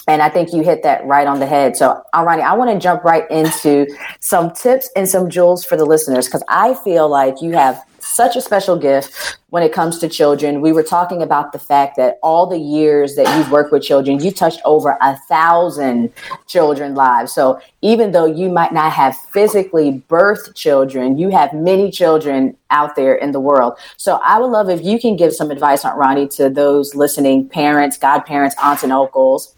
And 0.08 0.22
I 0.22 0.30
think 0.30 0.54
you 0.54 0.62
hit 0.62 0.82
that 0.82 1.06
right 1.06 1.26
on 1.26 1.38
the 1.38 1.46
head. 1.46 1.76
So, 1.76 2.02
Alrighty, 2.14 2.40
I 2.40 2.54
want 2.54 2.70
to 2.70 2.78
jump 2.78 3.04
right 3.04 3.30
into 3.30 3.86
some 4.20 4.50
tips 4.52 4.90
and 4.96 5.06
some 5.06 5.28
jewels 5.28 5.66
for 5.66 5.76
the 5.76 5.84
listeners 5.84 6.26
because 6.26 6.42
I 6.48 6.74
feel 6.82 7.08
like 7.08 7.42
you 7.42 7.52
have 7.52 7.84
such 8.00 8.36
a 8.36 8.40
special 8.40 8.78
gift 8.78 9.38
when 9.50 9.62
it 9.62 9.72
comes 9.72 9.98
to 9.98 10.08
children. 10.08 10.60
We 10.62 10.72
were 10.72 10.82
talking 10.82 11.22
about 11.22 11.52
the 11.52 11.58
fact 11.58 11.96
that 11.96 12.18
all 12.22 12.46
the 12.46 12.58
years 12.58 13.16
that 13.16 13.36
you've 13.36 13.50
worked 13.50 13.70
with 13.70 13.82
children, 13.82 14.20
you 14.20 14.30
touched 14.30 14.60
over 14.64 14.96
a 15.00 15.16
thousand 15.28 16.12
children 16.46 16.94
lives. 16.94 17.32
So 17.32 17.60
even 17.82 18.12
though 18.12 18.24
you 18.24 18.48
might 18.48 18.72
not 18.72 18.92
have 18.92 19.16
physically 19.16 20.02
birthed 20.08 20.54
children, 20.54 21.18
you 21.18 21.28
have 21.30 21.52
many 21.52 21.90
children 21.90 22.56
out 22.70 22.96
there 22.96 23.14
in 23.14 23.32
the 23.32 23.40
world. 23.40 23.78
So 23.96 24.20
I 24.24 24.38
would 24.38 24.50
love 24.50 24.70
if 24.70 24.82
you 24.82 24.98
can 24.98 25.16
give 25.16 25.34
some 25.34 25.50
advice, 25.50 25.84
Aunt 25.84 25.98
Roni, 25.98 26.34
to 26.36 26.48
those 26.48 26.94
listening, 26.94 27.48
parents, 27.48 27.98
godparents, 27.98 28.56
aunts 28.60 28.82
and 28.82 28.92
uncles 28.92 29.54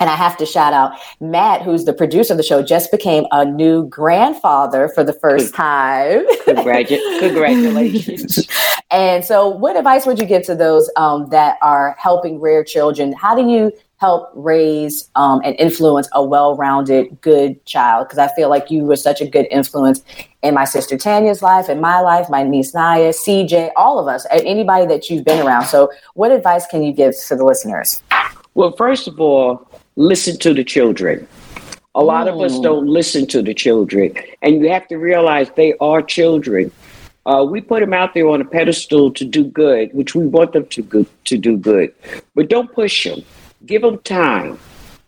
and 0.00 0.10
I 0.10 0.16
have 0.16 0.36
to 0.38 0.46
shout 0.46 0.72
out 0.72 0.92
Matt, 1.20 1.62
who's 1.62 1.84
the 1.84 1.92
producer 1.92 2.32
of 2.32 2.36
the 2.36 2.42
show, 2.42 2.62
just 2.62 2.90
became 2.90 3.24
a 3.30 3.44
new 3.44 3.86
grandfather 3.86 4.88
for 4.88 5.04
the 5.04 5.12
first 5.12 5.54
time. 5.54 6.26
Congratu- 6.46 7.20
congratulations. 7.20 8.46
and 8.90 9.24
so, 9.24 9.48
what 9.48 9.76
advice 9.76 10.06
would 10.06 10.18
you 10.18 10.26
give 10.26 10.42
to 10.44 10.54
those 10.54 10.90
um, 10.96 11.28
that 11.30 11.58
are 11.62 11.96
helping 11.98 12.40
rare 12.40 12.64
children? 12.64 13.12
How 13.12 13.34
do 13.34 13.48
you 13.48 13.72
help 13.98 14.30
raise 14.34 15.08
um, 15.14 15.40
and 15.44 15.54
influence 15.58 16.08
a 16.12 16.24
well 16.24 16.56
rounded, 16.56 17.20
good 17.20 17.64
child? 17.64 18.08
Because 18.08 18.18
I 18.18 18.28
feel 18.34 18.50
like 18.50 18.70
you 18.70 18.84
were 18.84 18.96
such 18.96 19.20
a 19.20 19.26
good 19.26 19.46
influence 19.50 20.02
in 20.42 20.54
my 20.54 20.64
sister 20.64 20.98
Tanya's 20.98 21.40
life, 21.40 21.68
in 21.68 21.80
my 21.80 22.00
life, 22.00 22.28
my 22.28 22.42
niece 22.42 22.74
Naya, 22.74 23.10
CJ, 23.10 23.70
all 23.76 23.98
of 23.98 24.08
us, 24.08 24.26
and 24.26 24.42
anybody 24.42 24.86
that 24.86 25.08
you've 25.08 25.24
been 25.24 25.46
around. 25.46 25.66
So, 25.66 25.90
what 26.14 26.32
advice 26.32 26.66
can 26.66 26.82
you 26.82 26.92
give 26.92 27.14
to 27.28 27.36
the 27.36 27.44
listeners? 27.44 28.02
Well, 28.54 28.72
first 28.76 29.08
of 29.08 29.20
all, 29.20 29.68
listen 29.96 30.38
to 30.38 30.52
the 30.52 30.64
children. 30.64 31.26
A 31.94 32.02
lot 32.02 32.26
of 32.26 32.40
us 32.40 32.54
mm. 32.54 32.62
don't 32.62 32.86
listen 32.86 33.26
to 33.28 33.42
the 33.42 33.54
children, 33.54 34.14
and 34.42 34.60
you 34.60 34.68
have 34.70 34.88
to 34.88 34.96
realize 34.96 35.48
they 35.50 35.74
are 35.80 36.02
children. 36.02 36.72
Uh, 37.26 37.46
we 37.48 37.60
put 37.60 37.80
them 37.80 37.94
out 37.94 38.12
there 38.14 38.28
on 38.28 38.40
a 38.40 38.44
pedestal 38.44 39.12
to 39.12 39.24
do 39.24 39.44
good, 39.44 39.92
which 39.94 40.14
we 40.14 40.26
want 40.26 40.52
them 40.52 40.66
to 40.66 40.82
go, 40.82 41.06
to 41.24 41.38
do 41.38 41.56
good, 41.56 41.94
but 42.34 42.48
don't 42.48 42.72
push 42.72 43.04
them. 43.04 43.22
Give 43.64 43.80
them 43.82 43.98
time, 44.00 44.58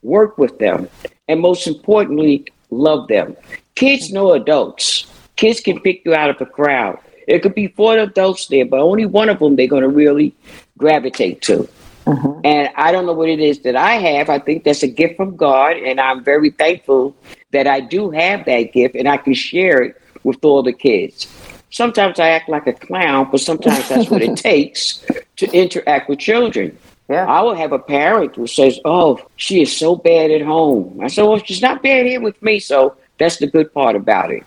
work 0.02 0.38
with 0.38 0.58
them, 0.58 0.88
and 1.28 1.40
most 1.40 1.66
importantly, 1.66 2.46
love 2.70 3.08
them. 3.08 3.36
Kids 3.74 4.12
know 4.12 4.32
adults. 4.32 5.06
Kids 5.34 5.60
can 5.60 5.80
pick 5.80 6.02
you 6.04 6.14
out 6.14 6.30
of 6.30 6.40
a 6.40 6.46
crowd. 6.46 6.98
It 7.26 7.42
could 7.42 7.54
be 7.54 7.66
four 7.66 7.98
adults 7.98 8.46
there, 8.46 8.64
but 8.64 8.80
only 8.80 9.04
one 9.04 9.28
of 9.28 9.40
them 9.40 9.56
they're 9.56 9.66
going 9.66 9.82
to 9.82 9.88
really 9.88 10.34
gravitate 10.78 11.42
to. 11.42 11.68
Mm-hmm. 12.06 12.40
And 12.44 12.70
I 12.76 12.92
don't 12.92 13.04
know 13.04 13.12
what 13.12 13.28
it 13.28 13.40
is 13.40 13.60
that 13.60 13.75
I 13.75 13.94
have. 13.94 14.30
I 14.30 14.38
think 14.38 14.64
that's 14.64 14.82
a 14.82 14.88
gift 14.88 15.16
from 15.16 15.36
God, 15.36 15.76
and 15.76 16.00
I'm 16.00 16.22
very 16.22 16.50
thankful 16.50 17.16
that 17.50 17.66
I 17.66 17.80
do 17.80 18.10
have 18.10 18.44
that 18.46 18.72
gift 18.72 18.94
and 18.94 19.08
I 19.08 19.16
can 19.16 19.34
share 19.34 19.82
it 19.82 20.00
with 20.22 20.44
all 20.44 20.62
the 20.62 20.72
kids. 20.72 21.26
Sometimes 21.70 22.20
I 22.20 22.28
act 22.28 22.48
like 22.48 22.66
a 22.66 22.72
clown, 22.72 23.28
but 23.30 23.40
sometimes 23.40 23.88
that's 23.88 24.08
what 24.08 24.22
it 24.22 24.36
takes 24.52 25.04
to 25.36 25.50
interact 25.52 26.08
with 26.08 26.20
children. 26.20 26.78
Yeah. 27.08 27.26
I 27.26 27.42
will 27.42 27.54
have 27.54 27.72
a 27.72 27.78
parent 27.78 28.34
who 28.34 28.46
says, 28.46 28.80
Oh, 28.84 29.20
she 29.36 29.62
is 29.62 29.76
so 29.76 29.94
bad 29.96 30.30
at 30.30 30.42
home. 30.42 31.00
I 31.00 31.08
said, 31.08 31.25
Well, 31.25 31.38
she's 31.38 31.62
not 31.62 31.82
bad 31.82 32.06
here 32.06 32.20
with 32.20 32.40
me. 32.42 32.58
So 32.60 32.96
that's 33.18 33.36
the 33.36 33.46
good 33.46 33.72
part 33.72 33.96
about 33.96 34.32
it. 34.32 34.44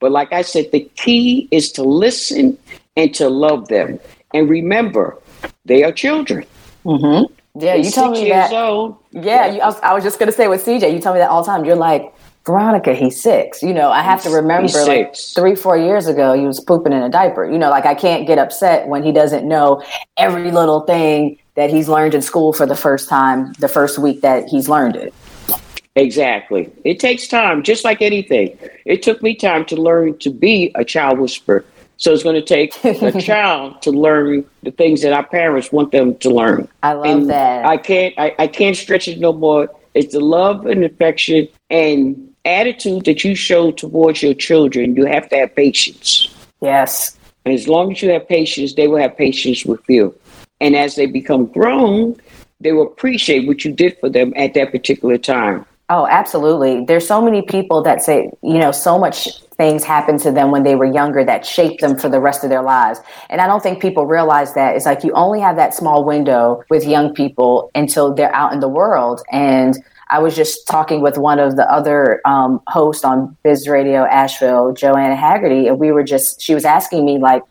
But 0.00 0.12
like 0.12 0.32
I 0.32 0.42
said, 0.42 0.72
the 0.72 0.88
key 0.96 1.48
is 1.50 1.70
to 1.72 1.82
listen 1.82 2.58
and 2.96 3.14
to 3.14 3.28
love 3.28 3.68
them. 3.68 4.00
And 4.34 4.48
remember, 4.48 5.18
they 5.64 5.84
are 5.84 5.92
children. 5.92 6.46
Mm-hmm. 6.84 7.32
Yeah, 7.60 7.74
you 7.74 7.90
told 7.90 8.12
me 8.12 8.28
that. 8.28 8.52
Old. 8.52 8.96
Yeah, 9.10 9.46
you, 9.46 9.60
I, 9.60 9.66
was, 9.66 9.80
I 9.80 9.94
was 9.94 10.04
just 10.04 10.18
gonna 10.18 10.32
say 10.32 10.48
with 10.48 10.64
CJ, 10.64 10.92
you 10.92 11.00
tell 11.00 11.12
me 11.12 11.18
that 11.18 11.30
all 11.30 11.42
the 11.42 11.46
time. 11.46 11.64
You're 11.64 11.76
like, 11.76 12.14
Veronica, 12.46 12.94
he's 12.94 13.20
six. 13.20 13.62
You 13.62 13.74
know, 13.74 13.90
I 13.90 14.02
have 14.02 14.22
to 14.22 14.30
remember 14.30 14.72
like 14.84 15.16
three, 15.16 15.54
four 15.54 15.76
years 15.76 16.06
ago, 16.06 16.32
he 16.32 16.46
was 16.46 16.60
pooping 16.60 16.92
in 16.92 17.02
a 17.02 17.08
diaper. 17.08 17.44
You 17.44 17.58
know, 17.58 17.70
like 17.70 17.86
I 17.86 17.94
can't 17.94 18.26
get 18.26 18.38
upset 18.38 18.88
when 18.88 19.02
he 19.02 19.12
doesn't 19.12 19.46
know 19.46 19.82
every 20.16 20.50
little 20.50 20.80
thing 20.80 21.38
that 21.56 21.70
he's 21.70 21.88
learned 21.88 22.14
in 22.14 22.22
school 22.22 22.52
for 22.52 22.66
the 22.66 22.76
first 22.76 23.08
time, 23.08 23.52
the 23.54 23.68
first 23.68 23.98
week 23.98 24.22
that 24.22 24.48
he's 24.48 24.68
learned 24.68 24.96
it. 24.96 25.12
Exactly. 25.96 26.70
It 26.84 27.00
takes 27.00 27.26
time, 27.26 27.62
just 27.62 27.84
like 27.84 28.00
anything. 28.00 28.56
It 28.84 29.02
took 29.02 29.22
me 29.22 29.34
time 29.34 29.64
to 29.66 29.76
learn 29.76 30.16
to 30.18 30.30
be 30.30 30.70
a 30.76 30.84
child 30.84 31.18
whisperer. 31.18 31.64
So 32.00 32.14
it's 32.14 32.22
going 32.22 32.34
to 32.34 32.42
take 32.42 32.82
a 32.82 33.20
child 33.20 33.82
to 33.82 33.90
learn 33.90 34.46
the 34.62 34.70
things 34.70 35.02
that 35.02 35.12
our 35.12 35.26
parents 35.26 35.70
want 35.70 35.92
them 35.92 36.16
to 36.16 36.30
learn. 36.30 36.66
I 36.82 36.94
love 36.94 37.04
and 37.04 37.30
that. 37.30 37.66
I 37.66 37.76
can't 37.76 38.14
I, 38.16 38.34
I 38.38 38.46
can't 38.46 38.74
stretch 38.74 39.06
it 39.06 39.20
no 39.20 39.34
more. 39.34 39.68
It's 39.92 40.14
the 40.14 40.20
love 40.20 40.64
and 40.64 40.82
affection 40.82 41.46
and 41.68 42.34
attitude 42.46 43.04
that 43.04 43.22
you 43.22 43.34
show 43.34 43.70
towards 43.70 44.22
your 44.22 44.32
children. 44.32 44.96
You 44.96 45.04
have 45.04 45.28
to 45.28 45.36
have 45.36 45.54
patience. 45.54 46.34
Yes. 46.62 47.18
And 47.44 47.52
as 47.52 47.68
long 47.68 47.92
as 47.92 48.00
you 48.00 48.10
have 48.10 48.26
patience, 48.26 48.74
they 48.74 48.88
will 48.88 48.98
have 48.98 49.18
patience 49.18 49.66
with 49.66 49.82
you. 49.86 50.18
And 50.58 50.74
as 50.74 50.96
they 50.96 51.04
become 51.04 51.46
grown, 51.46 52.18
they 52.60 52.72
will 52.72 52.86
appreciate 52.86 53.46
what 53.46 53.62
you 53.62 53.72
did 53.72 53.98
for 54.00 54.08
them 54.08 54.32
at 54.36 54.54
that 54.54 54.72
particular 54.72 55.18
time. 55.18 55.66
Oh, 55.92 56.06
absolutely. 56.06 56.84
There's 56.84 57.04
so 57.04 57.20
many 57.20 57.42
people 57.42 57.82
that 57.82 58.00
say, 58.00 58.30
you 58.44 58.58
know, 58.58 58.70
so 58.70 58.96
much 58.96 59.40
things 59.56 59.82
happened 59.82 60.20
to 60.20 60.30
them 60.30 60.52
when 60.52 60.62
they 60.62 60.76
were 60.76 60.84
younger 60.84 61.24
that 61.24 61.44
shaped 61.44 61.80
them 61.80 61.98
for 61.98 62.08
the 62.08 62.20
rest 62.20 62.44
of 62.44 62.48
their 62.48 62.62
lives. 62.62 63.00
And 63.28 63.40
I 63.40 63.48
don't 63.48 63.60
think 63.60 63.82
people 63.82 64.06
realize 64.06 64.54
that. 64.54 64.76
It's 64.76 64.86
like 64.86 65.02
you 65.02 65.12
only 65.14 65.40
have 65.40 65.56
that 65.56 65.74
small 65.74 66.04
window 66.04 66.62
with 66.70 66.86
young 66.86 67.12
people 67.12 67.72
until 67.74 68.14
they're 68.14 68.32
out 68.32 68.52
in 68.52 68.60
the 68.60 68.68
world. 68.68 69.20
And 69.32 69.76
I 70.10 70.20
was 70.20 70.36
just 70.36 70.64
talking 70.68 71.00
with 71.02 71.18
one 71.18 71.40
of 71.40 71.56
the 71.56 71.68
other 71.68 72.20
um, 72.24 72.62
hosts 72.68 73.04
on 73.04 73.36
Biz 73.42 73.66
Radio 73.66 74.04
Asheville, 74.04 74.72
Joanna 74.72 75.16
Haggerty, 75.16 75.66
and 75.66 75.80
we 75.80 75.90
were 75.90 76.04
just, 76.04 76.40
she 76.40 76.54
was 76.54 76.64
asking 76.64 77.04
me, 77.04 77.18
like, 77.18 77.42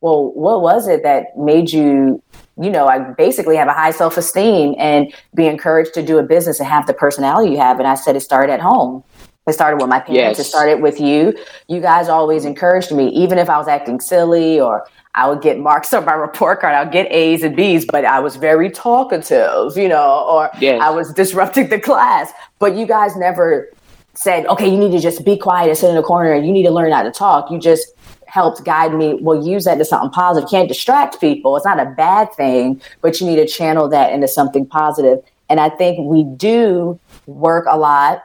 well, 0.00 0.32
what 0.32 0.62
was 0.62 0.88
it 0.88 1.02
that 1.02 1.36
made 1.36 1.70
you 1.70 2.22
you 2.64 2.70
know, 2.70 2.86
I 2.86 2.98
basically 2.98 3.56
have 3.56 3.68
a 3.68 3.72
high 3.72 3.90
self 3.90 4.16
esteem 4.16 4.74
and 4.78 5.12
be 5.34 5.46
encouraged 5.46 5.94
to 5.94 6.02
do 6.02 6.18
a 6.18 6.22
business 6.22 6.60
and 6.60 6.68
have 6.68 6.86
the 6.86 6.94
personality 6.94 7.52
you 7.52 7.58
have. 7.58 7.78
And 7.78 7.86
I 7.86 7.94
said 7.94 8.16
it 8.16 8.20
started 8.20 8.52
at 8.52 8.60
home 8.60 9.04
It 9.46 9.52
started 9.54 9.80
with 9.80 9.88
my 9.88 10.00
parents. 10.00 10.38
Yes. 10.38 10.46
It 10.46 10.50
started 10.50 10.82
with 10.82 11.00
you. 11.00 11.36
You 11.68 11.80
guys 11.80 12.08
always 12.08 12.44
encouraged 12.44 12.92
me, 12.92 13.08
even 13.08 13.38
if 13.38 13.48
I 13.50 13.58
was 13.58 13.68
acting 13.68 14.00
silly 14.00 14.60
or 14.60 14.86
I 15.14 15.28
would 15.28 15.42
get 15.42 15.58
marks 15.58 15.92
on 15.94 16.04
my 16.04 16.14
report 16.14 16.60
card. 16.60 16.74
I'll 16.74 16.90
get 16.90 17.10
A's 17.10 17.42
and 17.42 17.56
B's, 17.56 17.84
but 17.84 18.04
I 18.04 18.20
was 18.20 18.36
very 18.36 18.70
talkative, 18.70 19.76
you 19.76 19.88
know, 19.88 20.26
or 20.28 20.50
yes. 20.60 20.80
I 20.80 20.90
was 20.90 21.12
disrupting 21.12 21.68
the 21.68 21.80
class. 21.80 22.32
But 22.58 22.76
you 22.76 22.86
guys 22.86 23.16
never 23.16 23.70
said, 24.14 24.46
okay, 24.46 24.70
you 24.70 24.78
need 24.78 24.92
to 24.92 25.00
just 25.00 25.24
be 25.24 25.36
quiet 25.36 25.68
and 25.68 25.78
sit 25.78 25.88
in 25.88 25.96
the 25.96 26.02
corner 26.02 26.32
and 26.32 26.46
you 26.46 26.52
need 26.52 26.64
to 26.64 26.70
learn 26.70 26.92
how 26.92 27.02
to 27.02 27.10
talk. 27.10 27.50
You 27.50 27.58
just 27.58 27.86
helped 28.32 28.64
guide 28.64 28.94
me. 28.94 29.18
Well, 29.20 29.46
use 29.46 29.64
that 29.64 29.76
to 29.76 29.84
something 29.84 30.08
positive. 30.08 30.48
You 30.50 30.56
can't 30.56 30.68
distract 30.68 31.20
people. 31.20 31.54
It's 31.54 31.66
not 31.66 31.78
a 31.78 31.84
bad 31.84 32.32
thing, 32.32 32.80
but 33.02 33.20
you 33.20 33.26
need 33.26 33.36
to 33.36 33.46
channel 33.46 33.90
that 33.90 34.10
into 34.10 34.26
something 34.26 34.64
positive. 34.64 35.22
And 35.50 35.60
I 35.60 35.68
think 35.68 36.08
we 36.08 36.24
do 36.24 36.98
work 37.26 37.66
a 37.68 37.76
lot 37.76 38.22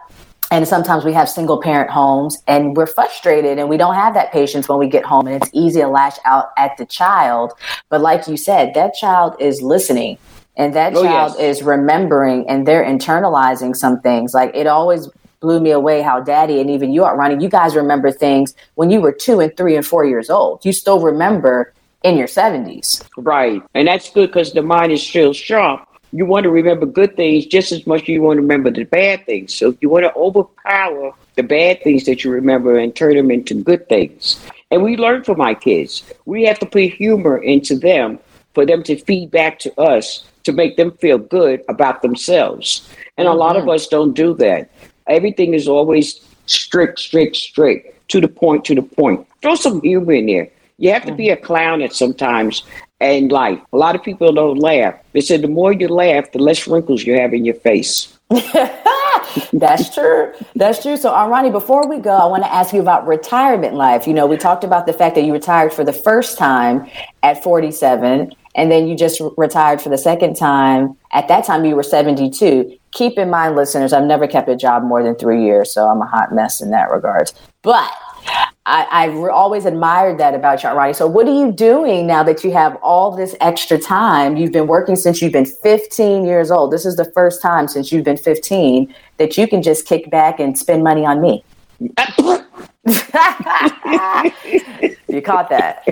and 0.49 0.65
sometimes 0.65 1.03
we 1.03 1.11
have 1.11 1.27
single 1.27 1.61
parent 1.61 1.89
homes 1.91 2.37
and 2.47 2.77
we're 2.77 2.87
frustrated 2.87 3.59
and 3.59 3.67
we 3.67 3.75
don't 3.75 3.95
have 3.95 4.13
that 4.13 4.31
patience 4.31 4.69
when 4.69 4.79
we 4.79 4.87
get 4.87 5.03
home 5.03 5.27
and 5.27 5.43
it's 5.43 5.51
easy 5.53 5.81
to 5.81 5.87
lash 5.87 6.15
out 6.23 6.51
at 6.57 6.77
the 6.77 6.85
child 6.85 7.51
but 7.89 7.99
like 7.99 8.27
you 8.29 8.37
said 8.37 8.73
that 8.73 8.93
child 8.93 9.35
is 9.41 9.61
listening 9.61 10.17
and 10.55 10.73
that 10.73 10.95
oh, 10.95 11.03
child 11.03 11.35
yes. 11.37 11.57
is 11.57 11.63
remembering 11.63 12.47
and 12.47 12.65
they're 12.65 12.85
internalizing 12.85 13.75
some 13.75 13.99
things 13.99 14.33
like 14.33 14.49
it 14.55 14.67
always 14.67 15.09
blew 15.39 15.59
me 15.59 15.71
away 15.71 16.01
how 16.01 16.19
daddy 16.19 16.59
and 16.59 16.69
even 16.69 16.91
you 16.91 17.03
are 17.03 17.17
running 17.17 17.39
you 17.39 17.49
guys 17.49 17.75
remember 17.75 18.11
things 18.11 18.55
when 18.75 18.89
you 18.89 19.01
were 19.01 19.11
two 19.11 19.39
and 19.39 19.55
three 19.57 19.75
and 19.75 19.85
four 19.85 20.05
years 20.05 20.29
old 20.29 20.63
you 20.65 20.73
still 20.73 20.99
remember 20.99 21.73
in 22.03 22.17
your 22.17 22.27
70s 22.27 23.03
right 23.17 23.61
and 23.73 23.87
that's 23.87 24.09
good 24.09 24.27
because 24.27 24.53
the 24.53 24.61
mind 24.61 24.91
is 24.91 25.01
still 25.01 25.33
sharp 25.33 25.87
you 26.11 26.25
want 26.25 26.43
to 26.43 26.49
remember 26.49 26.85
good 26.85 27.15
things 27.15 27.45
just 27.45 27.71
as 27.71 27.85
much 27.85 28.03
as 28.03 28.09
you 28.09 28.21
want 28.21 28.37
to 28.37 28.41
remember 28.41 28.71
the 28.71 28.85
bad 28.85 29.25
things. 29.25 29.53
So 29.53 29.75
you 29.81 29.89
want 29.89 30.05
to 30.05 30.15
overpower 30.15 31.13
the 31.35 31.43
bad 31.43 31.83
things 31.83 32.05
that 32.05 32.23
you 32.23 32.31
remember 32.31 32.77
and 32.77 32.95
turn 32.95 33.15
them 33.15 33.31
into 33.31 33.61
good 33.61 33.87
things. 33.89 34.39
And 34.71 34.83
we 34.83 34.97
learn 34.97 35.23
from 35.23 35.37
my 35.37 35.53
kids. 35.53 36.03
We 36.25 36.43
have 36.45 36.59
to 36.59 36.65
put 36.65 36.93
humor 36.93 37.37
into 37.37 37.75
them 37.75 38.19
for 38.53 38.65
them 38.65 38.83
to 38.83 38.97
feed 38.97 39.31
back 39.31 39.59
to 39.59 39.79
us 39.79 40.25
to 40.43 40.53
make 40.53 40.77
them 40.77 40.91
feel 40.91 41.17
good 41.17 41.63
about 41.67 42.01
themselves. 42.01 42.89
And 43.17 43.27
mm-hmm. 43.27 43.35
a 43.35 43.39
lot 43.39 43.55
of 43.55 43.63
mm-hmm. 43.63 43.71
us 43.71 43.87
don't 43.87 44.13
do 44.13 44.33
that. 44.35 44.71
Everything 45.07 45.53
is 45.53 45.67
always 45.67 46.19
strict, 46.45 46.99
strict, 46.99 47.35
strict, 47.35 48.09
to 48.09 48.21
the 48.21 48.27
point, 48.27 48.65
to 48.65 48.75
the 48.75 48.81
point. 48.81 49.27
Throw 49.41 49.55
some 49.55 49.81
humor 49.81 50.13
in 50.13 50.27
there. 50.27 50.49
You 50.77 50.91
have 50.91 51.05
to 51.05 51.13
be 51.13 51.27
mm-hmm. 51.27 51.43
a 51.43 51.45
clown 51.45 51.81
at 51.81 51.93
sometimes 51.93 52.63
and 52.99 53.31
life. 53.31 53.59
A 53.73 53.77
lot 53.77 53.95
of 53.95 54.03
people 54.03 54.31
don't 54.33 54.57
laugh. 54.57 54.95
They 55.13 55.21
said 55.21 55.41
the 55.41 55.47
more 55.47 55.71
you 55.71 55.87
laugh, 55.87 56.31
the 56.31 56.39
less 56.39 56.67
wrinkles 56.67 57.03
you 57.03 57.19
have 57.19 57.33
in 57.33 57.45
your 57.45 57.55
face. 57.55 58.17
That's 59.53 59.93
true. 59.93 60.33
That's 60.55 60.81
true. 60.81 60.97
So, 60.97 61.11
Arani, 61.11 61.51
before 61.51 61.87
we 61.87 61.99
go, 61.99 62.11
I 62.11 62.25
want 62.25 62.43
to 62.43 62.53
ask 62.53 62.73
you 62.73 62.81
about 62.81 63.07
retirement 63.07 63.75
life. 63.75 64.07
You 64.07 64.13
know, 64.13 64.25
we 64.25 64.37
talked 64.37 64.63
about 64.63 64.85
the 64.85 64.93
fact 64.93 65.15
that 65.15 65.23
you 65.23 65.33
retired 65.33 65.73
for 65.73 65.83
the 65.83 65.93
first 65.93 66.37
time 66.37 66.89
at 67.23 67.41
47, 67.43 68.31
and 68.55 68.71
then 68.71 68.87
you 68.87 68.97
just 68.97 69.21
retired 69.37 69.81
for 69.81 69.89
the 69.89 69.97
second 69.97 70.35
time. 70.35 70.97
At 71.11 71.27
that 71.27 71.45
time, 71.45 71.65
you 71.65 71.75
were 71.75 71.83
72. 71.83 72.77
Keep 72.97 73.19
in 73.19 73.29
mind, 73.29 73.55
listeners, 73.55 73.93
I've 73.93 74.05
never 74.05 74.25
kept 74.25 74.49
a 74.49 74.55
job 74.55 74.83
more 74.83 75.03
than 75.03 75.13
three 75.13 75.43
years, 75.45 75.71
so 75.71 75.87
I'm 75.87 76.01
a 76.01 76.07
hot 76.07 76.33
mess 76.33 76.61
in 76.61 76.71
that 76.71 76.89
regard. 76.89 77.31
But 77.61 77.91
I, 78.65 79.03
have 79.05 79.15
always 79.29 79.65
admired 79.65 80.17
that 80.17 80.33
about 80.33 80.63
you, 80.63 80.69
Roni. 80.69 80.95
So, 80.95 81.05
what 81.05 81.27
are 81.27 81.33
you 81.33 81.51
doing 81.51 82.07
now 82.07 82.23
that 82.23 82.43
you 82.43 82.51
have 82.53 82.75
all 82.81 83.15
this 83.15 83.35
extra 83.39 83.77
time? 83.77 84.35
You've 84.35 84.51
been 84.51 84.65
working 84.65 84.95
since 84.95 85.21
you've 85.21 85.31
been 85.31 85.45
15 85.45 86.25
years 86.25 86.49
old. 86.49 86.71
This 86.71 86.87
is 86.87 86.95
the 86.95 87.05
first 87.11 87.39
time 87.39 87.67
since 87.67 87.91
you've 87.91 88.03
been 88.03 88.17
15 88.17 88.91
that 89.17 89.37
you 89.37 89.47
can 89.47 89.61
just 89.61 89.85
kick 89.85 90.09
back 90.09 90.39
and 90.39 90.57
spend 90.57 90.83
money 90.83 91.05
on 91.05 91.21
me. 91.21 91.43
you 91.79 92.01
caught 95.21 95.49
that? 95.51 95.85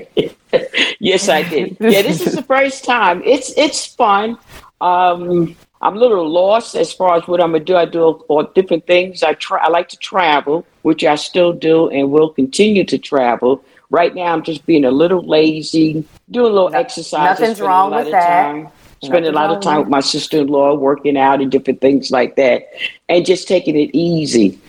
yes, 1.00 1.30
I 1.30 1.44
did. 1.48 1.78
Yeah, 1.80 2.02
this 2.02 2.26
is 2.26 2.34
the 2.34 2.42
first 2.42 2.84
time. 2.84 3.22
It's 3.24 3.54
it's 3.56 3.86
fun. 3.86 4.40
Um, 4.82 5.56
I'm 5.86 5.98
a 5.98 6.00
little 6.00 6.28
lost 6.28 6.76
as 6.76 6.92
far 6.92 7.16
as 7.16 7.28
what 7.28 7.40
I'm 7.40 7.52
gonna 7.52 7.64
do. 7.64 7.76
I 7.76 7.86
do 7.86 8.02
all 8.04 8.42
different 8.44 8.88
things. 8.88 9.22
I 9.22 9.34
try. 9.34 9.60
I 9.64 9.70
like 9.70 9.88
to 9.90 9.98
travel, 9.98 10.66
which 10.82 11.04
I 11.04 11.14
still 11.14 11.54
do 11.54 11.90
and 11.90 12.10
will 12.10 12.30
continue 12.30 12.84
to 12.86 12.98
travel. 12.98 13.64
Right 13.92 14.16
now, 14.16 14.34
I'm 14.34 14.42
just 14.42 14.66
being 14.66 14.84
a 14.84 14.90
little 14.90 15.22
lazy, 15.22 16.04
doing 16.32 16.52
a 16.52 16.56
little 16.56 16.72
no, 16.72 16.80
exercise. 16.80 17.40
Nothing's 17.40 17.62
wrong 17.62 17.94
with 17.94 18.10
that. 18.10 18.52
Time, 18.52 18.68
spending 19.04 19.32
a 19.32 19.36
lot 19.36 19.52
of 19.52 19.62
time 19.62 19.82
with 19.82 19.88
my 19.88 20.00
sister-in-law, 20.00 20.74
working 20.74 21.18
out 21.18 21.40
and 21.40 21.52
different 21.52 21.82
things 21.82 22.10
like 22.10 22.36
that, 22.38 22.68
and 23.08 23.24
just 23.24 23.48
taking 23.48 23.76
it 23.76 23.92
easy. 23.94 24.60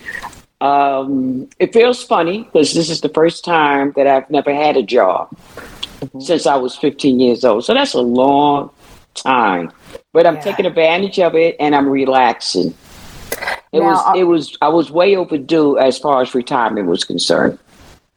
Um, 0.61 1.49
it 1.57 1.73
feels 1.73 2.03
funny 2.03 2.43
because 2.43 2.75
this 2.75 2.91
is 2.91 3.01
the 3.01 3.09
first 3.09 3.43
time 3.43 3.91
that 3.95 4.05
I've 4.05 4.29
never 4.29 4.53
had 4.53 4.77
a 4.77 4.83
job 4.83 5.35
mm-hmm. 5.99 6.19
since 6.19 6.45
I 6.45 6.57
was 6.57 6.75
15 6.75 7.19
years 7.19 7.43
old. 7.43 7.65
So 7.65 7.73
that's 7.73 7.95
a 7.95 8.01
long 8.01 8.69
time 9.23 9.71
but 10.17 10.25
I'm 10.25 10.35
yeah. 10.35 10.41
taking 10.41 10.65
advantage 10.65 11.19
of 11.19 11.35
it 11.35 11.55
and 11.59 11.75
I'm 11.75 11.87
relaxing. 11.87 12.73
It 13.71 13.79
now, 13.79 13.91
was 13.91 14.03
uh, 14.07 14.13
it 14.17 14.23
was 14.23 14.57
I 14.63 14.67
was 14.67 14.89
way 14.89 15.15
overdue 15.15 15.77
as 15.77 15.99
far 15.99 16.23
as 16.23 16.33
retirement 16.33 16.87
was 16.87 17.03
concerned. 17.03 17.59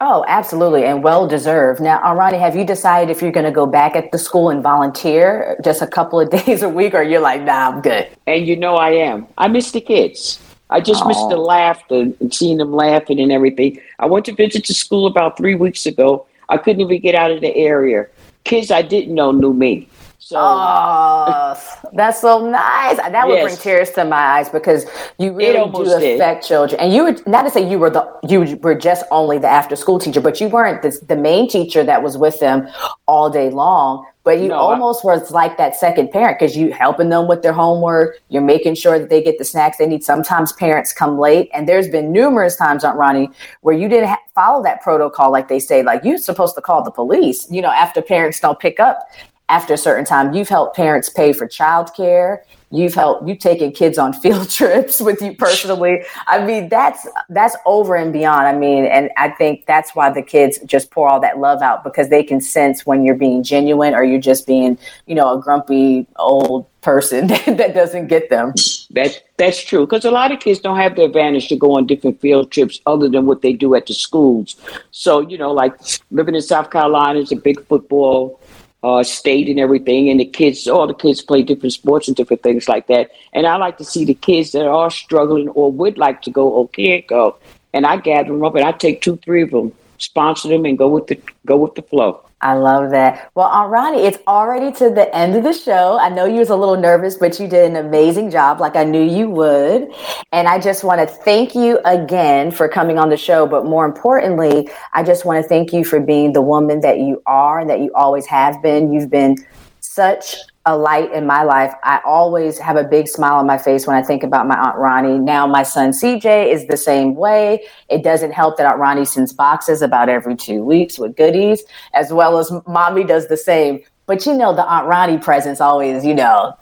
Oh, 0.01 0.25
absolutely, 0.29 0.85
and 0.85 1.03
well 1.03 1.29
deserved. 1.29 1.79
Now, 1.79 2.01
Arani, 2.01 2.41
have 2.41 2.57
you 2.57 2.65
decided 2.65 3.11
if 3.11 3.21
you're 3.21 3.33
going 3.33 3.45
to 3.45 3.53
go 3.53 3.67
back 3.67 3.97
at 3.97 4.13
the 4.13 4.19
school 4.19 4.49
and 4.49 4.63
volunteer 4.63 5.61
just 5.63 5.83
a 5.83 5.87
couple 5.87 6.19
of 6.19 6.31
days 6.47 6.63
a 6.63 6.71
week, 6.71 6.95
or 6.95 7.03
you're 7.03 7.21
like, 7.21 7.43
nah, 7.43 7.69
I'm 7.69 7.83
good? 7.83 8.09
And 8.27 8.47
you 8.47 8.57
know, 8.57 8.77
I 8.77 8.93
am. 8.93 9.27
I 9.37 9.49
miss 9.49 9.73
the 9.73 9.83
kids. 9.83 10.41
I 10.71 10.81
just 10.81 11.03
oh. 11.05 11.09
miss 11.09 11.19
the 11.19 11.37
laughter 11.37 12.13
and 12.19 12.33
seeing 12.33 12.57
them 12.57 12.73
laughing 12.73 13.21
and 13.21 13.31
everything. 13.31 13.79
I 13.99 14.07
went 14.07 14.25
to 14.25 14.33
visit 14.33 14.67
the 14.67 14.73
school 14.73 15.07
about 15.07 15.37
three 15.37 15.55
weeks 15.55 15.85
ago. 15.85 16.27
I 16.49 16.57
couldn't 16.57 16.81
even 16.81 17.03
get 17.03 17.15
out 17.15 17.31
of 17.31 17.43
the 17.43 17.55
area. 17.55 18.07
Kids 18.45 18.71
I 18.71 18.81
didn't 18.81 19.15
know 19.15 19.33
knew 19.33 19.53
me. 19.53 19.87
So 20.23 20.37
oh, 20.39 21.57
that's 21.95 22.21
so 22.21 22.47
nice. 22.47 22.99
That 22.99 23.27
would 23.27 23.37
yes. 23.37 23.45
bring 23.45 23.57
tears 23.57 23.91
to 23.93 24.05
my 24.05 24.17
eyes 24.17 24.51
because 24.51 24.85
you 25.19 25.33
really 25.33 25.71
do 25.73 25.95
affect 25.95 26.43
did. 26.43 26.47
children. 26.47 26.79
And 26.79 26.93
you 26.93 27.05
were 27.05 27.17
not 27.27 27.45
to 27.45 27.51
say 27.51 27.69
you 27.69 27.79
were 27.79 27.89
the 27.89 28.07
you 28.29 28.59
were 28.63 28.75
just 28.75 29.07
only 29.11 29.39
the 29.39 29.49
after 29.49 29.77
school 29.77 29.99
teacher, 29.99 30.21
but 30.21 30.39
you 30.39 30.49
weren't 30.49 30.83
the, 30.83 30.97
the 31.09 31.17
main 31.17 31.49
teacher 31.49 31.83
that 31.85 32.03
was 32.03 32.19
with 32.19 32.39
them 32.39 32.69
all 33.07 33.31
day 33.31 33.49
long. 33.49 34.07
But 34.23 34.41
you 34.41 34.49
no, 34.49 34.57
almost 34.57 35.07
I, 35.07 35.09
was 35.09 35.31
like 35.31 35.57
that 35.57 35.75
second 35.75 36.11
parent 36.11 36.39
because 36.39 36.55
you 36.55 36.71
helping 36.71 37.09
them 37.09 37.27
with 37.27 37.41
their 37.41 37.55
homework. 37.55 38.19
You're 38.29 38.43
making 38.43 38.75
sure 38.75 38.99
that 38.99 39.09
they 39.09 39.23
get 39.23 39.39
the 39.39 39.45
snacks 39.47 39.79
they 39.79 39.87
need. 39.87 40.05
Sometimes 40.05 40.53
parents 40.53 40.93
come 40.93 41.19
late, 41.19 41.49
and 41.55 41.67
there's 41.67 41.89
been 41.89 42.13
numerous 42.13 42.57
times, 42.57 42.85
Aunt 42.85 42.99
Roni, 42.99 43.33
where 43.63 43.75
you 43.75 43.89
didn't 43.89 44.11
ha- 44.11 44.21
follow 44.35 44.63
that 44.65 44.83
protocol, 44.83 45.33
like 45.33 45.49
they 45.49 45.59
say, 45.59 45.83
like 45.83 46.05
you're 46.05 46.19
supposed 46.19 46.55
to 46.57 46.61
call 46.61 46.85
the 46.85 46.91
police. 46.91 47.51
You 47.51 47.63
know, 47.63 47.71
after 47.71 48.03
parents 48.03 48.39
don't 48.39 48.61
pick 48.61 48.79
up 48.79 49.09
after 49.51 49.75
a 49.75 49.79
certain 49.79 50.05
time. 50.05 50.33
You've 50.33 50.49
helped 50.49 50.77
parents 50.77 51.11
pay 51.11 51.33
for 51.33 51.47
childcare. 51.47 52.39
You've 52.73 52.95
helped 52.95 53.29
you've 53.29 53.41
taken 53.41 53.73
kids 53.73 53.99
on 53.99 54.13
field 54.23 54.49
trips 54.49 55.01
with 55.01 55.21
you 55.21 55.35
personally. 55.35 56.05
I 56.29 56.45
mean, 56.45 56.69
that's 56.69 57.07
that's 57.29 57.57
over 57.67 57.97
and 57.97 58.13
beyond. 58.13 58.47
I 58.47 58.57
mean, 58.57 58.87
and 58.87 59.11
I 59.17 59.31
think 59.31 59.67
that's 59.67 59.95
why 59.95 60.11
the 60.11 60.23
kids 60.23 60.61
just 60.65 60.91
pour 60.93 61.09
all 61.09 61.21
that 61.21 61.39
love 61.39 61.63
out 61.63 61.83
because 61.83 62.09
they 62.09 62.23
can 62.23 62.41
sense 62.41 62.87
when 62.87 63.05
you're 63.05 63.17
being 63.17 63.43
genuine 63.43 63.93
or 63.93 64.05
you're 64.05 64.21
just 64.21 64.47
being, 64.47 64.79
you 65.07 65.17
know, 65.17 65.37
a 65.37 65.43
grumpy 65.43 66.07
old 66.17 66.67
person 66.81 67.27
that 67.47 67.75
doesn't 67.75 68.07
get 68.07 68.31
them. 68.31 68.55
That 68.91 69.21
that's 69.37 69.63
true 69.65 69.85
because 69.85 70.05
a 70.05 70.13
lot 70.13 70.31
of 70.31 70.39
kids 70.39 70.61
don't 70.61 70.77
have 70.77 70.95
the 70.95 71.05
advantage 71.05 71.49
to 71.49 71.57
go 71.57 71.77
on 71.77 71.89
different 71.89 72.21
field 72.21 72.53
trips 72.53 72.81
other 72.87 73.09
than 73.09 73.27
what 73.27 73.43
they 73.43 73.53
do 73.53 73.75
at 73.75 73.87
the 73.87 73.95
schools. 73.95 74.55
So 74.93 75.21
you 75.21 75.37
know, 75.37 75.53
like 75.53 75.75
living 76.13 76.37
in 76.37 76.43
South 76.43 76.71
Carolina 76.71 77.19
is 77.19 77.33
a 77.33 77.37
big 77.37 77.67
football 77.67 78.40
uh, 78.83 79.03
state 79.03 79.49
and 79.49 79.61
everything, 79.61 80.09
and 80.09 80.21
the 80.21 80.25
kids, 80.25 80.67
all 80.67 80.87
the 80.87 80.95
kids 80.95 81.23
play 81.23 81.43
different 81.43 81.73
sports 81.73 82.09
and 82.09 82.17
different 82.17 82.43
things 82.43 82.69
like 82.69 82.87
that. 82.87 83.11
And 83.33 83.47
I 83.47 83.57
like 83.57 83.79
to 83.79 83.85
see 83.85 84.05
the 84.05 84.15
kids 84.15 84.53
that 84.53 84.67
are 84.67 84.91
struggling 84.91 85.49
or 85.51 85.71
would 85.71 85.99
like 85.99 86.23
to 86.23 86.31
go 86.31 86.49
or 86.49 86.69
can't 86.69 87.07
go, 87.07 87.37
and 87.73 87.87
I 87.87 87.97
gather 87.97 88.29
them 88.29 88.45
up 88.45 88.55
and 88.55 88.65
I 88.65 88.73
take 88.73 89.03
two, 89.03 89.17
three 89.19 89.43
of 89.43 89.51
them, 89.51 89.73
sponsor 89.99 90.49
them, 90.49 90.65
and 90.65 90.79
go 90.79 90.89
with 90.89 91.09
the 91.09 91.21
go 91.47 91.57
with 91.57 91.75
the 91.75 91.83
flow. 91.83 92.25
I 92.43 92.55
love 92.55 92.91
that. 92.93 93.31
Well, 93.35 93.51
Roni, 93.51 94.03
it's 94.03 94.19
already 94.27 94.73
to 94.79 94.89
the 94.89 95.15
end 95.15 95.37
of 95.37 95.45
the 95.45 95.53
show. 95.53 95.99
I 95.99 96.09
know 96.09 96.25
you 96.25 96.39
was 96.39 96.49
a 96.49 96.57
little 96.57 96.77
nervous, 96.77 97.17
but 97.17 97.39
you 97.39 97.47
did 97.47 97.71
an 97.71 97.77
amazing 97.77 98.31
job, 98.31 98.61
like 98.61 98.77
I 98.77 98.85
knew 98.85 99.03
you 99.03 99.29
would. 99.29 99.91
And 100.33 100.49
I 100.49 100.59
just 100.59 100.83
want 100.83 101.01
to 101.01 101.07
thank 101.07 101.55
you 101.55 101.81
again 101.85 102.51
for 102.51 102.67
coming 102.67 102.99
on 102.99 103.11
the 103.11 103.17
show. 103.19 103.47
But 103.47 103.67
more 103.67 103.85
importantly, 103.85 104.71
I 104.95 105.03
just 105.03 105.27
want 105.27 105.43
to 105.43 105.49
thank 105.49 105.73
you 105.75 105.85
for 105.85 106.01
being 106.01 106.33
the 106.33 106.41
woman 106.41 106.81
that 106.81 106.99
you 106.99 107.23
are 107.27 107.61
and 107.61 107.69
that 107.69 107.81
you 107.81 107.93
always 107.95 108.25
have 108.27 108.63
been. 108.63 108.91
You've 108.91 109.11
been 109.11 109.37
such 109.81 110.37
a 110.67 110.77
light 110.77 111.11
in 111.13 111.27
my 111.27 111.43
life. 111.43 111.73
I 111.83 112.01
always 112.05 112.59
have 112.59 112.77
a 112.77 112.85
big 112.85 113.09
smile 113.09 113.37
on 113.37 113.47
my 113.47 113.57
face 113.57 113.87
when 113.87 113.97
I 113.97 114.03
think 114.03 114.23
about 114.23 114.47
my 114.47 114.57
Aunt 114.57 114.77
Roni. 114.77 115.19
Now, 115.21 115.47
my 115.47 115.63
son 115.63 115.91
CJ 115.91 116.53
is 116.53 116.67
the 116.67 116.77
same 116.77 117.15
way. 117.15 117.65
It 117.89 118.05
doesn't 118.05 118.33
help 118.33 118.59
that 118.59 118.67
Aunt 118.67 118.79
Roni 118.81 119.07
sends 119.07 119.33
boxes 119.33 119.81
about 119.81 120.09
every 120.11 120.37
two 120.37 120.63
weeks 120.63 120.99
with 120.99 121.17
goodies, 121.17 121.63
as 121.95 122.13
well 122.13 122.39
as 122.39 122.53
mommy 122.67 123.05
does 123.05 123.29
the 123.29 123.39
same. 123.39 123.81
But 124.05 124.27
you 124.27 124.35
know, 124.35 124.55
the 124.55 124.65
Aunt 124.67 124.87
Roni 124.89 125.23
presence 125.23 125.61
always, 125.61 126.05
you 126.05 126.15
know, 126.15 126.53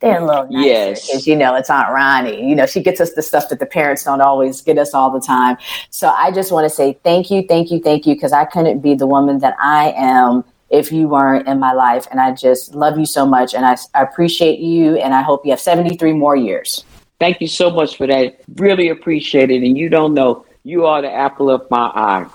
they're 0.00 0.20
a 0.20 0.26
little 0.26 0.48
nicer 0.50 0.66
Yes. 0.66 1.06
because 1.06 1.26
you 1.26 1.36
know 1.36 1.54
it's 1.54 1.70
Aunt 1.70 1.88
Roni. 1.88 2.46
You 2.46 2.54
know, 2.54 2.66
she 2.66 2.82
gets 2.82 3.00
us 3.00 3.14
the 3.14 3.22
stuff 3.22 3.48
that 3.48 3.60
the 3.60 3.66
parents 3.66 4.04
don't 4.04 4.20
always 4.20 4.60
get 4.60 4.76
us 4.76 4.92
all 4.92 5.10
the 5.10 5.20
time. 5.20 5.56
So 5.90 6.08
I 6.08 6.30
just 6.32 6.52
want 6.52 6.64
to 6.68 6.70
say 6.70 6.98
thank 7.04 7.30
you, 7.30 7.44
thank 7.48 7.70
you, 7.70 7.78
thank 7.80 8.06
you, 8.06 8.14
because 8.14 8.32
I 8.32 8.44
couldn't 8.44 8.80
be 8.80 8.94
the 8.94 9.06
woman 9.06 9.38
that 9.38 9.54
I 9.60 9.94
am 9.96 10.44
if 10.70 10.90
you 10.90 11.08
weren't 11.08 11.46
in 11.46 11.58
my 11.58 11.72
life. 11.72 12.06
And 12.10 12.20
I 12.20 12.32
just 12.32 12.74
love 12.74 12.98
you 12.98 13.06
so 13.06 13.24
much, 13.24 13.54
and 13.54 13.64
I, 13.64 13.76
I 13.94 14.02
appreciate 14.02 14.58
you, 14.58 14.96
and 14.96 15.14
I 15.14 15.22
hope 15.22 15.44
you 15.44 15.50
have 15.50 15.60
seventy 15.60 15.96
three 15.96 16.12
more 16.12 16.36
years. 16.36 16.84
Thank 17.18 17.40
you 17.40 17.46
so 17.46 17.70
much 17.70 17.96
for 17.96 18.06
that. 18.06 18.40
Really 18.56 18.88
appreciate 18.90 19.50
it. 19.50 19.62
And 19.62 19.78
you 19.78 19.88
don't 19.88 20.12
know, 20.12 20.44
you 20.64 20.84
are 20.84 21.00
the 21.00 21.10
apple 21.12 21.50
of 21.50 21.70
my 21.70 21.90
eye. 21.94 22.26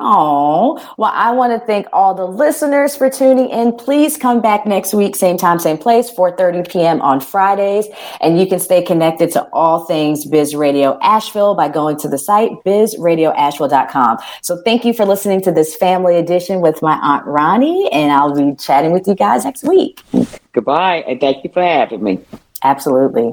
Oh, 0.00 0.94
well, 0.98 1.12
I 1.14 1.30
want 1.30 1.52
to 1.52 1.64
thank 1.64 1.86
all 1.92 2.14
the 2.14 2.26
listeners 2.26 2.96
for 2.96 3.08
tuning 3.08 3.48
in. 3.48 3.76
Please 3.76 4.16
come 4.16 4.40
back 4.40 4.66
next 4.66 4.92
week, 4.92 5.14
same 5.14 5.36
time, 5.36 5.60
same 5.60 5.78
place, 5.78 6.10
4.30 6.10 6.68
p.m. 6.68 7.00
on 7.00 7.20
Fridays. 7.20 7.86
And 8.20 8.40
you 8.40 8.48
can 8.48 8.58
stay 8.58 8.82
connected 8.82 9.30
to 9.32 9.48
all 9.52 9.84
things 9.84 10.26
Biz 10.26 10.56
Radio 10.56 10.98
Asheville 11.00 11.54
by 11.54 11.68
going 11.68 11.96
to 11.98 12.08
the 12.08 12.18
site 12.18 12.50
bizradioasheville.com. 12.66 14.18
So 14.42 14.60
thank 14.64 14.84
you 14.84 14.92
for 14.94 15.04
listening 15.04 15.40
to 15.42 15.52
this 15.52 15.76
family 15.76 16.16
edition 16.16 16.60
with 16.60 16.82
my 16.82 16.98
Aunt 17.00 17.24
Roni, 17.26 17.88
and 17.92 18.10
I'll 18.10 18.34
be 18.34 18.56
chatting 18.56 18.90
with 18.90 19.06
you 19.06 19.14
guys 19.14 19.44
next 19.44 19.62
week. 19.62 20.02
Goodbye, 20.52 21.04
and 21.06 21.20
thank 21.20 21.44
you 21.44 21.50
for 21.52 21.62
having 21.62 22.02
me. 22.02 22.18
Absolutely. 22.64 23.32